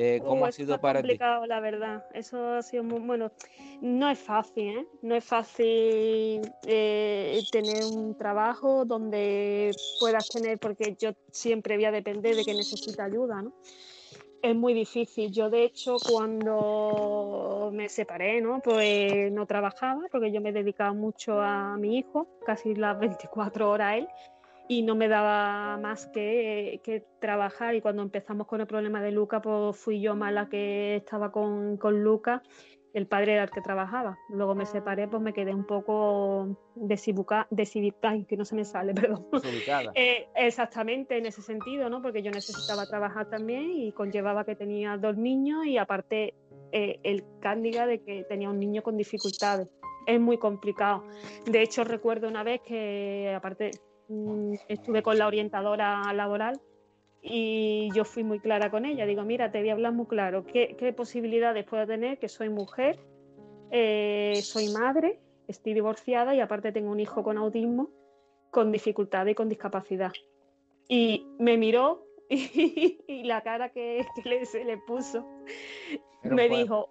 [0.00, 2.04] eh, ¿cómo ha sido para complicado, la verdad.
[2.14, 3.32] Eso ha sido muy bueno.
[3.80, 4.86] No es fácil, ¿eh?
[5.02, 11.90] No es fácil eh, tener un trabajo donde puedas tener, porque yo siempre voy a
[11.90, 13.52] depender de que necesita ayuda, ¿no?
[14.42, 15.32] Es muy difícil.
[15.32, 18.60] Yo, de hecho, cuando me separé, ¿no?
[18.60, 23.88] Pues no trabajaba porque yo me dedicaba mucho a mi hijo, casi las 24 horas
[23.88, 24.08] a él,
[24.68, 27.74] y no me daba más que, que trabajar.
[27.74, 31.76] Y cuando empezamos con el problema de Luca, pues fui yo mala que estaba con,
[31.76, 32.42] con Luca
[32.94, 34.18] el padre era el que trabajaba.
[34.28, 37.46] Luego me separé, pues me quedé un poco desubicada,
[38.28, 39.26] que no se me sale, perdón.
[39.94, 42.02] Eh, exactamente, en ese sentido, ¿no?
[42.02, 46.34] Porque yo necesitaba trabajar también y conllevaba que tenía dos niños y aparte
[46.72, 49.68] eh, el cándiga de que tenía un niño con dificultades.
[50.06, 51.04] Es muy complicado.
[51.44, 53.72] De hecho, recuerdo una vez que, aparte,
[54.08, 56.58] mm, estuve con la orientadora laboral
[57.22, 59.06] y yo fui muy clara con ella.
[59.06, 60.44] Digo, mira, te voy a hablar muy claro.
[60.44, 62.18] ¿Qué, posibilidades puedo tener?
[62.18, 62.98] Que soy mujer,
[63.70, 67.90] eh, soy madre, estoy divorciada y aparte tengo un hijo con autismo,
[68.50, 70.12] con dificultad y con discapacidad.
[70.88, 75.26] Y me miró y, la cara que, le, se le puso
[76.22, 76.88] me dijo,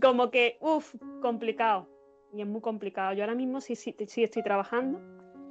[0.00, 1.88] como que, uff, complicado.
[2.32, 3.14] Y es muy complicado.
[3.14, 5.00] Yo ahora mismo sí, sí, sí estoy trabajando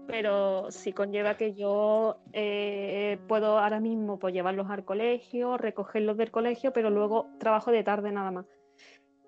[0.07, 6.31] pero sí conlleva que yo eh, puedo ahora mismo pues, llevarlos al colegio, recogerlos del
[6.31, 8.45] colegio, pero luego trabajo de tarde nada más.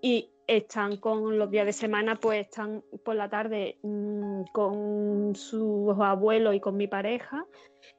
[0.02, 6.00] Y están con los días de semana, pues están por la tarde mm, con sus
[6.00, 7.46] abuelos y con mi pareja,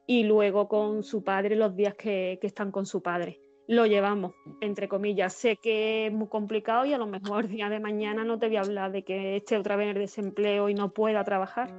[0.07, 3.39] y luego con su padre los días que, que están con su padre.
[3.67, 5.33] Lo llevamos, entre comillas.
[5.33, 8.55] Sé que es muy complicado y a lo mejor día de mañana no te voy
[8.55, 11.69] a hablar de que esté otra vez en el desempleo y no pueda trabajar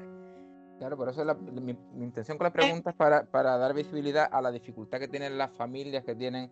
[0.81, 1.23] Claro, por eso
[1.61, 5.55] mi, intención con la pregunta es para, dar visibilidad a la dificultad que tienen las
[5.55, 6.51] familias que tienen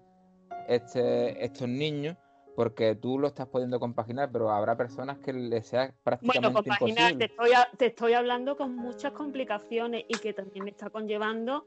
[0.69, 2.15] este, estos niños,
[2.55, 7.17] porque tú lo estás pudiendo compaginar, pero habrá personas que les sea prácticamente Bueno, compaginar,
[7.17, 11.65] te estoy, te estoy hablando con muchas complicaciones y que también me está conllevando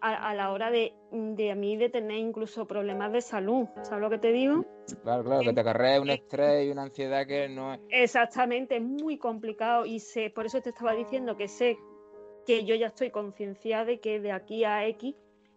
[0.00, 3.66] a, la hora de, a mí de tener incluso problemas de salud.
[3.82, 4.64] ¿Sabes lo que te digo?
[5.02, 7.80] Claro, claro, que te acarrea un estrés y una ansiedad que no es.
[7.90, 11.78] Exactamente, es muy complicado y sé, por eso te estaba diciendo que sé
[12.46, 15.14] que yo ya estoy concienciada de que de aquí a X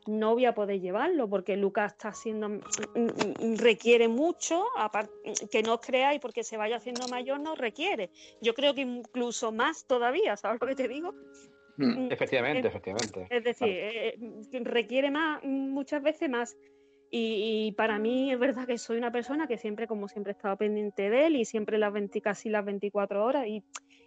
[0.07, 2.59] no voy a poder llevarlo porque Lucas está haciendo mm,
[2.95, 4.65] mm, requiere mucho
[5.51, 8.09] que no os creáis porque se vaya haciendo mayor no requiere
[8.41, 11.13] yo creo que incluso más todavía sabes lo que te digo.
[11.85, 13.27] Mm, efectivamente efectivamente.
[13.29, 14.15] es decir eh,
[14.63, 16.57] requiere más muchas veces más.
[17.13, 20.55] Y, para mí es verdad que soy una persona que siempre como siempre he estado
[20.55, 23.65] pendiente de él y siempre las 20, casi las 24 horas y,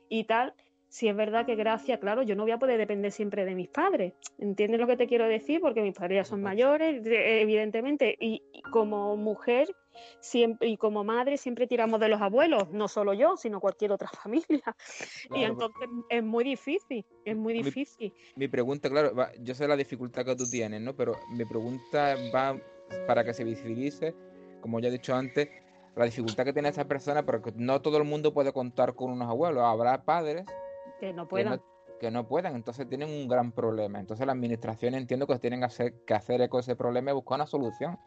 [0.09, 0.55] y tal
[0.95, 3.69] si es verdad que gracias, claro, yo no voy a poder depender siempre de mis
[3.69, 4.13] padres.
[4.39, 5.61] ¿Entiendes lo que te quiero decir?
[5.61, 9.75] Porque mis padres ya son mayores, evidentemente, y, como mujer
[10.21, 14.09] siempre y como madre siempre tiramos de los abuelos, no solo yo, sino cualquier otra
[14.23, 14.63] familia.
[15.35, 18.15] y entonces es muy difícil, es muy difícil.
[18.37, 20.95] Mi, pregunta, claro, yo sé la dificultad que tú tienes, ¿no?
[20.95, 22.57] Pero mi pregunta va
[23.09, 24.15] para que se visibilice,
[24.61, 25.49] como ya he dicho antes,
[25.97, 29.29] la dificultad que tiene esa persona, porque no todo el mundo puede contar con unos
[29.29, 29.65] abuelos.
[29.65, 30.45] Habrá padres
[31.01, 31.61] que no puedan.
[32.01, 34.01] Que no, puedan, entonces tienen un gran problema.
[34.01, 37.37] Entonces la administración entiendo que tienen que hacer, que hacer eco ese problema y buscar
[37.37, 37.99] una solución.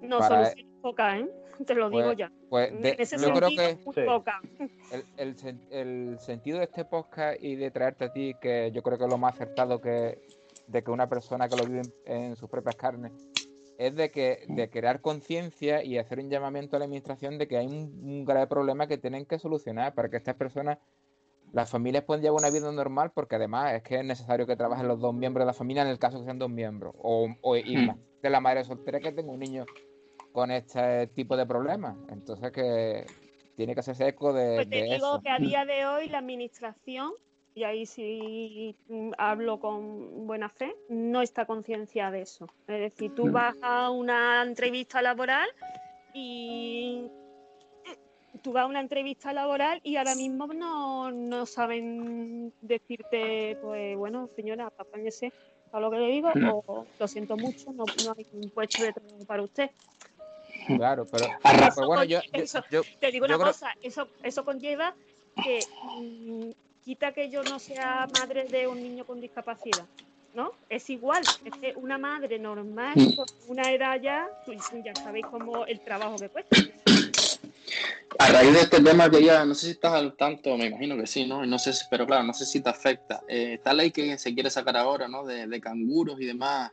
[0.00, 1.28] No, solución poca, ¿eh?
[1.66, 2.32] Te lo digo pues, ya.
[2.48, 2.72] Pues
[3.20, 3.78] yo creo que
[5.16, 5.36] El,
[5.70, 9.10] el, sentido de este podcast y de traerte a ti, que yo creo que es
[9.10, 10.20] lo más acertado que
[10.68, 13.12] de que una persona que lo vive en, sus propias carnes,
[13.78, 17.56] es de que de crear conciencia y hacer un llamamiento a la administración de que
[17.56, 20.78] hay un, un, grave problema que tienen que solucionar para que estas personas
[21.52, 24.88] las familias pueden llevar una vida normal porque además es que es necesario que trabajen
[24.88, 26.94] los dos miembros de la familia en el caso que sean dos miembros.
[26.98, 27.98] O, o y hmm.
[28.22, 29.64] de la madre soltera que tenga un niño
[30.32, 31.96] con este tipo de problemas.
[32.10, 33.06] Entonces que
[33.56, 34.56] tiene que hacerse eco de.
[34.56, 37.12] Pues te digo que a día de hoy la administración,
[37.54, 38.76] y ahí sí
[39.16, 42.46] hablo con buena fe, no está conciencia de eso.
[42.68, 43.32] Es decir, tú hmm.
[43.32, 45.48] vas a una entrevista laboral
[46.12, 47.10] y
[48.42, 54.72] tú vas a una entrevista laboral y ahora mismo no, saben decirte, pues bueno, señora,
[54.78, 55.32] apáñese
[55.72, 57.84] a lo que le digo, o lo siento mucho, no,
[58.16, 59.70] hay un puesto de trabajo para usted.
[60.66, 61.26] Claro, pero,
[61.86, 62.20] bueno, yo,
[62.98, 64.94] te digo una cosa, eso, eso conlleva
[65.42, 65.60] que
[66.00, 66.50] mm,
[66.82, 69.86] quita que yo no sea madre de un niño con discapacidad.
[70.36, 70.52] ¿no?
[70.68, 73.16] Es igual, es que una madre normal, Mm.
[73.16, 76.56] con una edad ya, pues ya sabéis cómo el trabajo que cuesta.
[78.18, 81.06] A raíz de este tema quería, no sé si estás al tanto, me imagino que
[81.06, 81.44] sí, ¿no?
[81.44, 83.22] No sé, pero claro, no sé si te afecta.
[83.28, 85.24] Eh, esta ley que se quiere sacar ahora, ¿no?
[85.24, 86.70] De, de canguros y demás,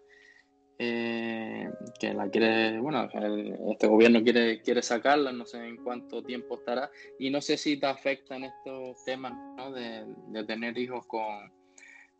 [0.79, 1.69] eh,
[1.99, 6.55] que la quiere, bueno, el- este gobierno quiere, quiere sacarla, no sé en cuánto tiempo
[6.55, 9.71] estará, y no sé si te afecta en estos temas, ¿no?
[9.71, 11.51] De, de tener hijos con,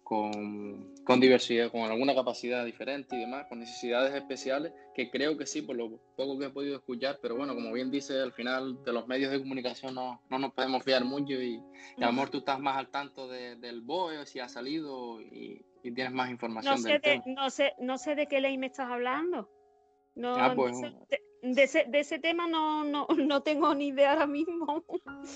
[0.04, 5.46] con, con diversidad, con alguna capacidad diferente y demás, con necesidades especiales, que creo que
[5.46, 8.84] sí, por lo poco que he podido escuchar, pero bueno, como bien dice, al final
[8.84, 11.56] de los medios de comunicación no, no nos podemos fiar mucho y,
[11.98, 15.22] y a lo mejor tú estás más al tanto de- del BOE, si ha salido
[15.22, 17.24] y, y tienes más información No sé, del de, tema.
[17.28, 19.50] no, sé, no sé de qué ley me estás hablando.
[20.16, 20.76] No, Ah, pues,
[21.44, 24.84] de ese, de ese tema no, no, no tengo ni idea ahora mismo.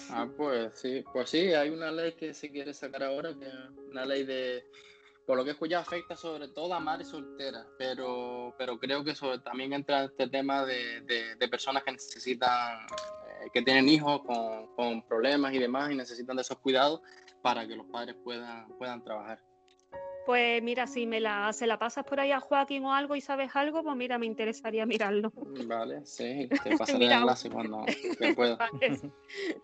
[0.09, 3.47] Ah, pues sí, pues sí, hay una ley que se quiere sacar ahora, que
[3.91, 4.63] una ley de,
[5.25, 9.39] por lo que he afecta sobre todo a madres solteras, pero, pero creo que sobre,
[9.39, 14.67] también entra este tema de, de- de personas que necesitan, eh, que tienen hijos con,
[14.75, 17.01] con problemas y demás y necesitan de esos cuidados
[17.41, 19.39] para que los padres puedan, puedan trabajar.
[20.27, 23.21] Pues mira, si me la, se la pasas por ahí a Joaquín o algo y
[23.21, 25.31] sabes algo, pues mira, me interesaría mirarlo.
[25.65, 27.85] Vale, sí, te pasaré el enlace cuando
[28.35, 28.57] pueda.
[28.57, 28.99] Vale,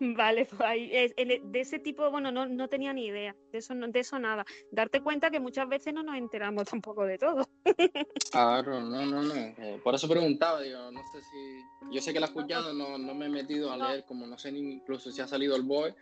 [0.00, 3.58] vale, pues ahí, es- e- de ese tipo, bueno, no, no tenía ni idea, de
[3.58, 4.46] eso, no- de eso nada.
[4.70, 7.46] Darte cuenta que muchas veces no nos enteramos tampoco de todo.
[8.30, 9.34] Claro, no, no, no.
[9.34, 11.60] eh, por eso preguntaba, digo, no sé si.
[11.94, 14.38] Yo sé que la he escuchado, no, no me he metido a leer, como no
[14.38, 15.94] sé ni incluso si ha salido el BOE.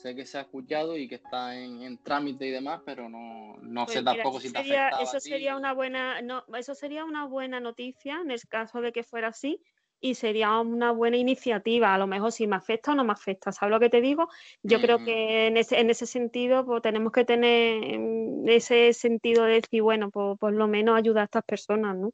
[0.00, 3.56] Sé que se ha escuchado y que está en, en trámite y demás, pero no,
[3.60, 5.30] no Pues sé mira, tampoco si te sería, afectaba eso a ti.
[5.30, 9.28] sería una buena, no, eso sería una buena noticia en el caso de que fuera
[9.28, 9.62] así
[10.00, 11.94] y sería una buena iniciativa.
[11.94, 14.28] A lo mejor si me afecta o no me afecta, ¿sabes lo que te digo?
[14.62, 19.44] Yo creo que en ese, en ese sentido pues, tenemos que tener mm, ese sentido
[19.44, 22.10] de decir, bueno, pues por lo menos ayudar a estas personas, ¿no?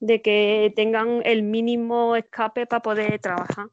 [0.00, 3.66] De que tengan el mínimo escape para poder trabajar.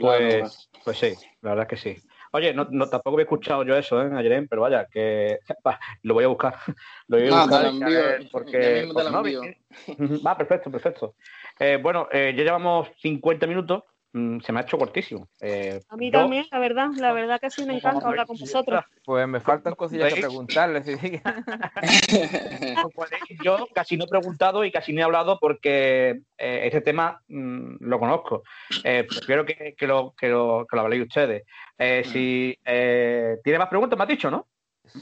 [0.00, 2.02] Pues, pues sí, la verdad es que sí.
[2.32, 4.46] Oye, no, no, tampoco había escuchado yo eso, ¿eh?
[4.48, 6.54] Pero vaya, que va, lo voy a buscar.
[7.08, 11.14] Lo voy a No, buscar te lo envío, porque, mismo te no, Va, perfecto, perfecto.
[11.58, 13.84] Eh, bueno, eh, ya llevamos 50 minutos.
[14.16, 15.28] Mm, se me ha hecho cortísimo.
[15.40, 18.36] Eh, A mí yo- también, la verdad, la verdad que sí me encanta hablar con
[18.38, 18.84] vosotros.
[19.04, 20.86] Pues me faltan cosillas que preguntarles.
[23.42, 27.76] Yo casi no he preguntado y casi no he hablado porque eh, ese tema mm,
[27.80, 28.42] lo conozco.
[28.82, 31.42] Eh, prefiero que, que lo, que, lo, que lo habléis ustedes.
[31.78, 34.46] Eh, si eh, tiene más preguntas, me has dicho, ¿no?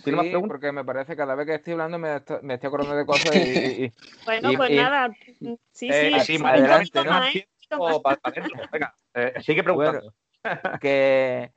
[0.03, 0.55] ¿Tiene más Sí, preguntas?
[0.55, 2.09] porque me parece que cada vez que estoy hablando me,
[2.43, 3.93] me estoy acordando de cosas y, y- y-
[4.25, 5.11] Bueno, Y- pues y- nada,
[5.41, 7.11] sí, sí, Eh, sí, sí, adelante, ¿no?
[7.11, 7.49] más, ¿eh?
[7.69, 7.97] Poquito más.
[7.97, 8.43] O para- para.
[8.73, 10.15] Venga, eh, sigue preguntando.
[10.81, 11.53] que,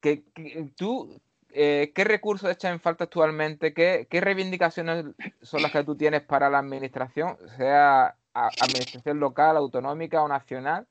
[0.00, 3.74] que- que tú, eh, ¿qué recursos echas en falta actualmente?
[3.74, 5.06] ¿Qué, qué reivindicaciones
[5.42, 10.86] son las que tú tienes para la administración, sea a- administración local, autonómica o nacional?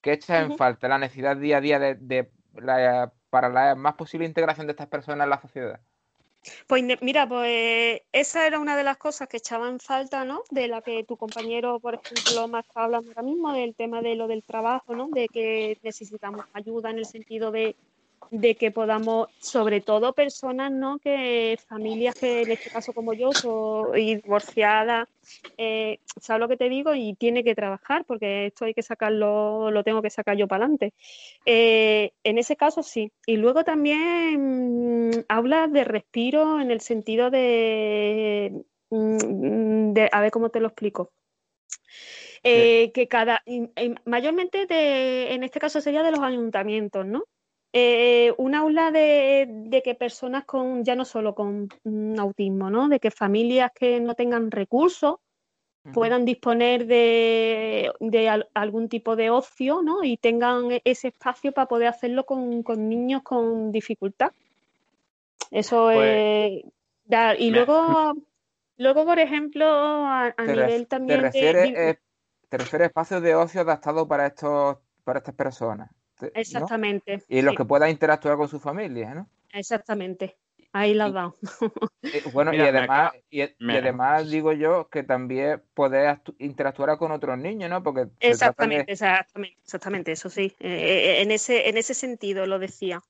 [0.00, 0.88] ¿Qué echas en falta?
[0.88, 4.86] La necesidad día a día de, de la- para la más posible integración de estas
[4.86, 5.80] personas en la sociedad.
[6.70, 10.42] Pues mira, pues esa era una de las cosas que echaba en falta, ¿no?
[10.50, 14.16] De la que tu compañero, por ejemplo, me está hablando ahora mismo, del tema de
[14.16, 15.08] lo del trabajo, ¿no?
[15.08, 17.74] De que necesitamos ayuda en el sentido de,
[18.30, 20.98] de que podamos, sobre todo personas, ¿no?
[20.98, 25.08] Que familias que en este caso como yo soy divorciada,
[25.56, 26.94] eh, ¿sabes lo que te digo?
[26.94, 30.64] Y tiene que trabajar porque esto hay que sacarlo, lo tengo que sacar yo para
[30.64, 30.92] adelante.
[31.46, 33.10] Eh, en ese caso sí.
[33.26, 38.52] Y luego también mm, habla de respiro en el sentido de,
[38.90, 41.10] mm, de- a ver cómo te lo explico.
[42.44, 43.42] Eh, que cada,
[44.04, 47.24] mayormente de, en este caso sería de los ayuntamientos, ¿no?
[47.72, 52.88] Eh, un aula de, de que personas con, ya no solo con mm, autismo, ¿no?
[52.88, 55.16] De que familias que no tengan recursos
[55.92, 60.04] puedan disponer de, de al- algún tipo de ocio, ¿no?
[60.04, 64.32] Y tengan e- ese espacio para poder hacerlo con, con niños con dificultad.
[65.50, 66.64] Eso Pues,
[67.10, 67.40] es.
[67.40, 68.12] Y luego,
[68.76, 71.98] luego, por ejemplo, a, ¿Te, nivel te también de- refieres, de- eh,
[72.48, 75.90] te refieres a espacios de ocio adaptados para estos, para estas personas?
[76.34, 77.22] Exactamente.
[77.28, 79.28] Y los sí, que puedan interactuar con sus familias, ¿no?
[79.52, 80.36] exactamente.
[80.72, 81.34] Ahí la dado.
[82.02, 83.42] Eh, Bueno, Mira, y además, acaba- y,
[83.76, 87.82] además digo yo que también poder actu- interactuar con otros niños, ¿no?
[87.82, 88.10] Porque de...
[88.20, 90.54] Exactamente, exactamente, exactamente, eso sí.
[90.60, 90.68] Eh,
[91.18, 93.02] eh, en ese, en ese sentido lo decía.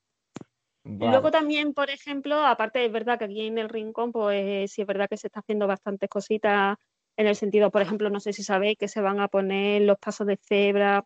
[0.85, 1.13] Vale.
[1.13, 4.87] Luego también, por ejemplo, aparte es verdad que aquí en el Rincón, pues sí es
[4.87, 6.77] verdad que se está haciendo bastantes cositas
[7.17, 9.99] en el sentido, por ejemplo, no sé si sabéis que se van a poner los
[9.99, 11.05] pasos de cebra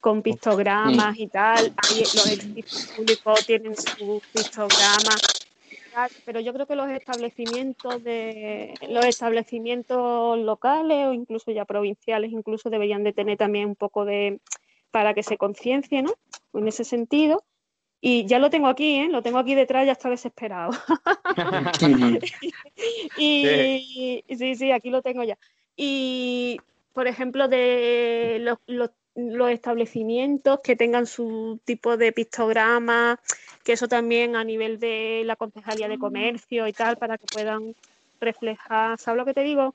[0.00, 1.72] con pictogramas y tal.
[1.76, 5.22] Ahí los edificios públicos tienen sus pictogramas.
[6.24, 12.70] pero yo creo que los establecimientos de los establecimientos locales o incluso ya provinciales incluso
[12.70, 14.40] deberían de tener también un poco de
[14.90, 16.14] para que se conciencie, ¿no?
[16.54, 17.44] En ese sentido.
[18.00, 19.08] Y ya lo tengo aquí, ¿eh?
[19.10, 20.70] Lo tengo aquí detrás, ya está desesperado.
[23.18, 24.54] y sí.
[24.54, 25.36] sí, aquí lo tengo ya.
[25.76, 26.58] Y,
[26.96, 33.18] por ejemplo, de los, los los establecimientos que tengan su tipo de pictograma,
[33.64, 37.74] que eso también a nivel de la concejalía de comercio y tal, para que puedan
[38.20, 39.74] reflejar, ¿sabes lo que te digo?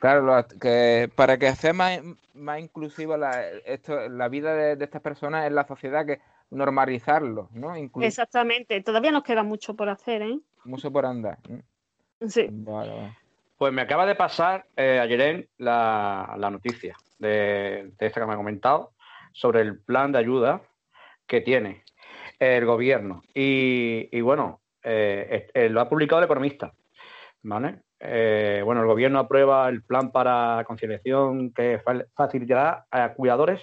[0.00, 2.00] Claro, que para que sea más,
[2.34, 6.20] más inclusiva la, esto, la vida de, estas personas en la sociedad, que
[6.50, 7.74] normalizarlo, ¿no?
[8.00, 10.38] Exactamente, todavía nos queda mucho por hacer, ¿eh?
[10.64, 11.38] Mucho por andar.
[12.26, 12.48] Sí.
[13.56, 18.36] Pues me acaba de pasar eh, ayer la, la noticia de, esta que me ha
[18.36, 18.92] comentado
[19.32, 20.62] sobre el plan de ayuda
[21.26, 21.84] que tiene
[22.38, 23.22] el gobierno.
[23.34, 26.72] Y, bueno, eh, eh, lo ha publicado el economista.
[27.42, 27.80] ¿vale?
[28.00, 31.80] Eh, bueno, el gobierno aprueba el plan para conciliación que
[32.14, 33.60] facilitará a cuidadores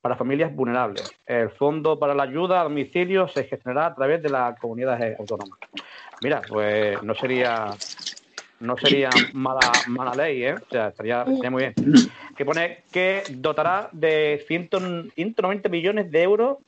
[0.00, 1.10] para familias vulnerables.
[1.26, 5.58] El fondo para la ayuda a domicilio se gestionará a través de las comunidades autónomas.
[6.22, 7.70] Mira, pues no sería
[8.60, 10.54] no sería mala, mala ley, ¿eh?
[10.54, 11.74] O sea, estaría, muy bien.
[12.36, 16.58] Que pone que dotará de 190 millones de euros.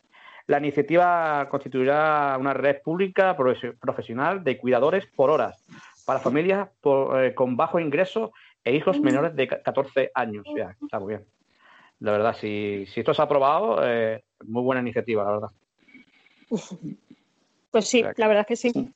[0.46, 5.64] La iniciativa constituirá una red pública profesional de cuidadores por horas
[6.04, 8.32] para familias eh, con bajo ingreso
[8.64, 10.44] e hijos menores de 14 años.
[10.56, 11.24] Ya, está muy bien.
[12.00, 15.50] La verdad, si, si esto se ha aprobado, eh, muy buena iniciativa, la verdad.
[17.70, 18.92] Pues sí, la verdad es que sí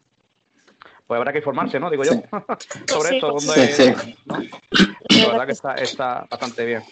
[1.06, 1.90] pues habrá que informarse, ¿no?
[1.90, 2.12] Digo yo,
[2.86, 3.36] sobre esto.
[4.26, 6.82] La verdad que está, está, bastante bien.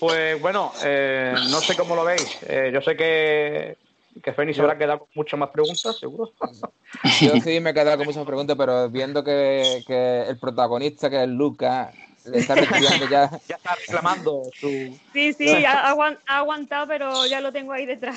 [0.00, 2.38] Pues bueno, eh, no sé cómo lo veis.
[2.42, 3.76] Eh, yo sé que,
[4.22, 6.32] que Feni se habrá quedado con muchas más preguntas, seguro.
[7.20, 11.24] Yo sí me he quedado con muchas preguntas, pero viendo que, que el protagonista, que
[11.24, 11.92] es Luca,
[12.24, 13.30] le está ya.
[13.48, 14.68] ya está reclamando su.
[15.12, 15.94] Sí, sí, ha,
[16.26, 18.16] aguantado, pero ya lo tengo ahí detrás.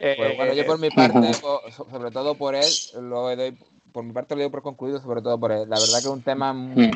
[0.00, 3.56] Eh, pues bueno, yo por mi parte, sobre todo por él, lo doy
[3.96, 5.70] por mi parte lo doy por concluido, sobre todo por él.
[5.70, 6.90] La verdad que es un tema mm.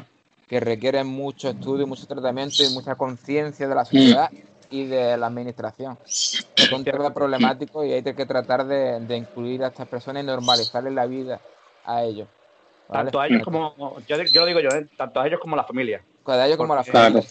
[0.46, 4.30] que requiere mucho estudio, mucho tratamiento y mucha conciencia de la sociedad
[4.68, 5.96] y de la administración.
[6.04, 10.92] Es un tema problemático y hay que tratar de, incluir a estas personas y normalizarles
[10.92, 11.40] la vida
[11.86, 12.28] a ellos.
[12.92, 13.74] Tanto a ellos como,
[14.06, 14.86] yo, lo digo yo, ¿eh?
[14.98, 16.02] tanto a ellos como a la familia.
[16.26, 17.22] A ellos como a la familia.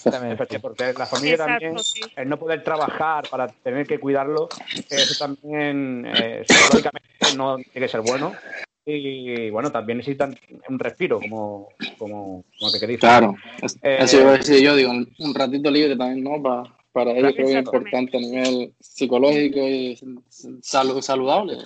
[0.63, 1.75] Porque la familia también,
[2.15, 4.49] el no poder trabajar para tener que cuidarlo,
[4.89, 8.33] eso también eh, psicológicamente no tiene que ser bueno
[8.97, 10.37] y bueno, también necesitan
[10.67, 12.97] un respiro, como, como, como que.
[12.97, 13.35] Claro,
[13.81, 16.41] eh, eso iba a decir yo, digo, un ratito libre también, ¿no?
[16.41, 19.97] Para, para ellos creo que es importante a nivel psicológico y
[20.61, 21.57] salud, saludable.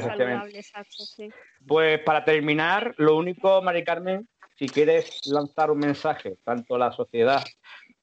[0.00, 1.28] saludable exacto, sí.
[1.66, 6.92] Pues para terminar, lo único, Mari Carmen, si quieres lanzar un mensaje, tanto a la
[6.92, 7.42] sociedad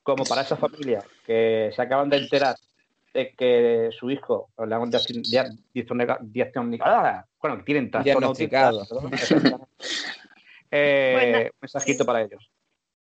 [0.04, 2.56] como para esas familias que se acaban de enterar
[3.14, 5.53] de que su hijo le han diagnosticado,
[7.41, 8.32] bueno, que tienen trastorno
[10.72, 12.49] eh, pues mensajito para ellos.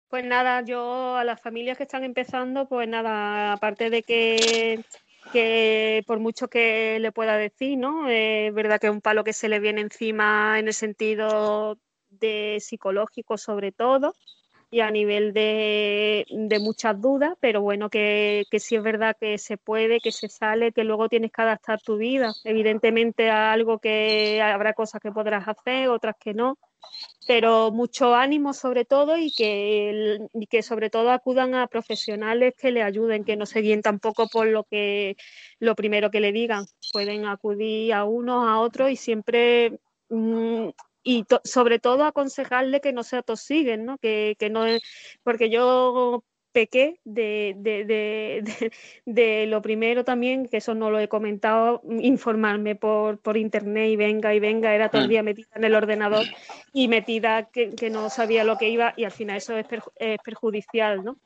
[0.07, 4.83] Pues nada, yo a las familias que están empezando, pues nada, aparte de que,
[5.31, 8.09] que por mucho que le pueda decir, ¿no?
[8.09, 11.77] Es verdad que es un palo que se le viene encima en el sentido
[12.09, 14.15] de psicológico sobre todo,
[14.71, 16.25] y a nivel de,
[16.61, 20.71] muchas dudas, pero bueno, que, que, sí es verdad que se puede, que se sale,
[20.71, 22.33] que luego tienes que adaptar tu vida.
[22.43, 26.57] Evidentemente a algo que habrá cosas que podrás hacer, otras que no,
[27.27, 32.71] pero mucho ánimo sobre todo y que, y que sobre todo acudan a profesionales que
[32.71, 35.15] le ayuden, que no se guíen tampoco por lo que
[35.59, 36.65] lo primero que le digan.
[36.91, 39.79] Pueden acudir a unos, a otros y siempre
[41.09, 43.97] y sobre todo aconsejarle que no se atosiguen, ¿no?
[43.97, 44.65] Que, que no
[45.23, 48.71] porque yo pequé de, de, de,
[49.05, 53.95] de, lo primero también, que eso no lo he comentado, informarme por, por internet y
[53.95, 56.25] venga y venga, era todo el día metida en el ordenador
[56.73, 60.19] y metida que, que no sabía lo que iba y al final eso es, es
[60.23, 61.17] perjudicial, ¿no?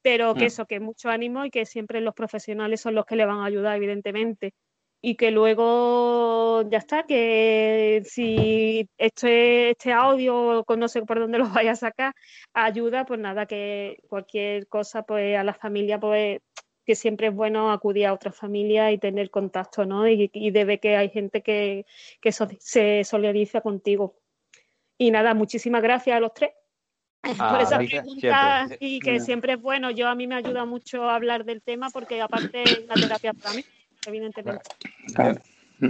[0.00, 3.26] Pero que eso, que mucho ánimo y que siempre los profesionales son los que le
[3.26, 4.54] van a ayudar, evidentemente
[5.00, 11.48] y que luego ya está, que si este, este audio, no sé por dónde lo
[11.64, 12.14] vaya a sacar,
[12.52, 16.40] ayuda, pues nada, que cualquier cosa, pues a la familia, pues
[16.84, 20.08] que siempre es bueno acudir a otra familia y tener contacto, ¿no?
[20.08, 21.84] Y, debe que hay gente que,
[22.58, 24.16] se solidariza contigo.
[24.96, 26.50] Y nada, muchísimas gracias a los tres
[27.22, 29.90] ah, por esas preguntas y que siempre es bueno.
[29.90, 33.54] Yo a mí me ayuda mucho hablar del tema porque aparte es una terapia para
[33.54, 33.64] mí
[34.06, 34.62] evidentemente.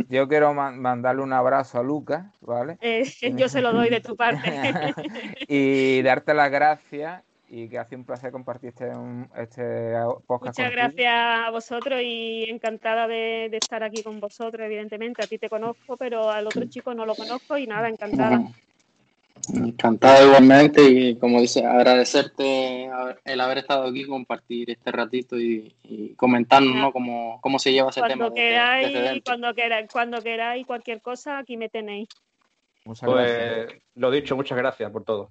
[0.09, 2.79] yo quiero mandarle un abrazo a Lucas, ¿vale?
[2.81, 3.05] Eh,
[3.37, 4.51] yo se lo doy de tu parte.
[5.49, 8.91] y darte las gracias y que hace un placer compartir este,
[9.37, 9.95] este
[10.27, 10.59] podcast.
[10.59, 15.23] Muchas gracias a vosotros y encantada de, estar aquí con vosotros, evidentemente.
[15.23, 18.43] A ti te conozco, pero al otro chico no lo conozco y nada, encantada.
[19.55, 22.91] Encantado igualmente y como dice, agradecerte
[23.25, 26.93] el haber estado aquí, compartir este ratito y, comentarnos ¿no?
[26.93, 28.33] cómo, cómo se lleva ese tema.
[28.33, 32.09] Queráis, cuando queráis, cuando queráis cualquier cosa, aquí me tenéis.
[32.85, 35.31] pues lo dicho, muchas gracias por todo.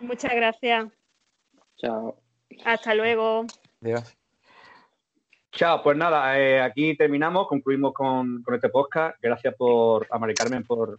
[0.00, 0.86] Muchas gracias.
[1.76, 2.16] Chao.
[2.64, 3.46] Hasta luego.
[3.82, 4.16] Adiós.
[5.52, 9.16] Chao, pues nada, eh, aquí terminamos, concluimos con, con, este podcast.
[9.20, 10.98] Gracias por, a Mari Carmen por,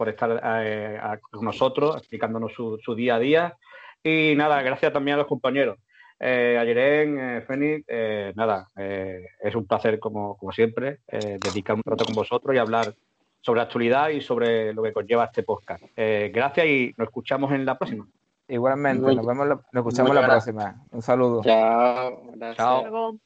[0.00, 0.98] por estar eh,
[1.30, 3.58] con nosotros, explicándonos su, día a día.
[4.02, 5.76] Y nada, gracias también a los compañeros.
[6.18, 12.06] Eh, a eh, Fénix, eh, nada, es un placer como, como siempre dedicar un rato
[12.06, 12.94] con vosotros y hablar
[13.42, 15.84] sobre la actualidad y sobre lo que conlleva este podcast.
[15.94, 18.06] gracias y nos escuchamos en la próxima.
[18.48, 20.82] Igualmente, nos vemos, nos escuchamos la próxima.
[20.92, 21.42] Un saludo.
[21.44, 22.22] Chao.
[22.56, 23.20] Chao.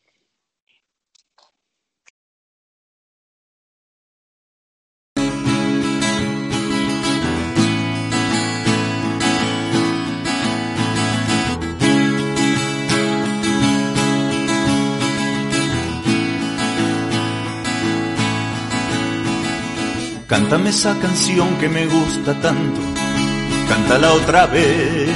[20.35, 22.81] Cántame esa canción que me gusta tanto,
[23.69, 25.09] cántala otra vez.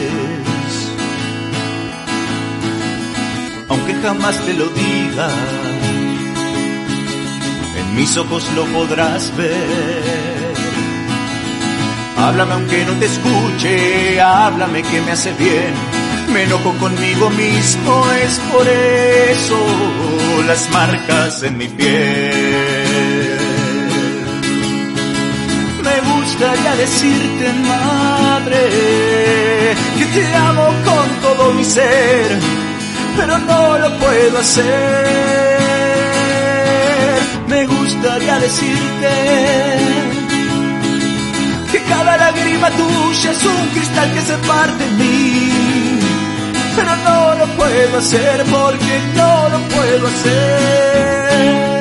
[3.69, 5.29] Aunque jamás te lo diga,
[7.81, 10.55] en mis ojos lo podrás ver.
[12.17, 15.75] Háblame aunque no te escuche, háblame que me hace bien.
[16.33, 19.59] Me enojo conmigo mismo, es por eso
[20.47, 22.78] las marcas en mi piel
[26.39, 28.61] gustaría decirte, madre,
[29.99, 32.39] que te amo con todo mi ser,
[33.17, 35.09] pero no lo puedo hacer.
[37.49, 39.09] Me gustaría decirte
[41.73, 45.53] que cada lágrima tuya es un cristal que se parte en mí,
[46.77, 51.78] pero no lo puedo hacer porque no lo puedo hacer.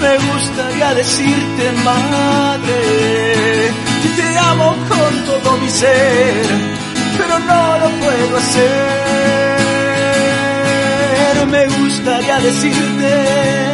[0.00, 3.72] Me gustaría decirte, madre,
[4.02, 6.46] que te amo con todo mi ser,
[7.16, 9.58] pero no lo puedo hacer.
[11.50, 13.72] Me gustaría decirte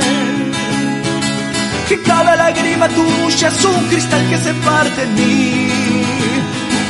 [1.88, 5.70] que cada lágrima tuya es un cristal que se parte en mí,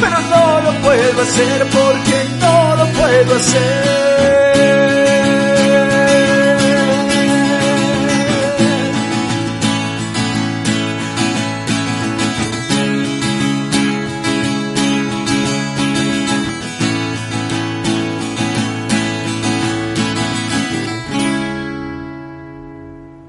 [0.00, 4.43] pero no lo puedo hacer porque no lo puedo hacer.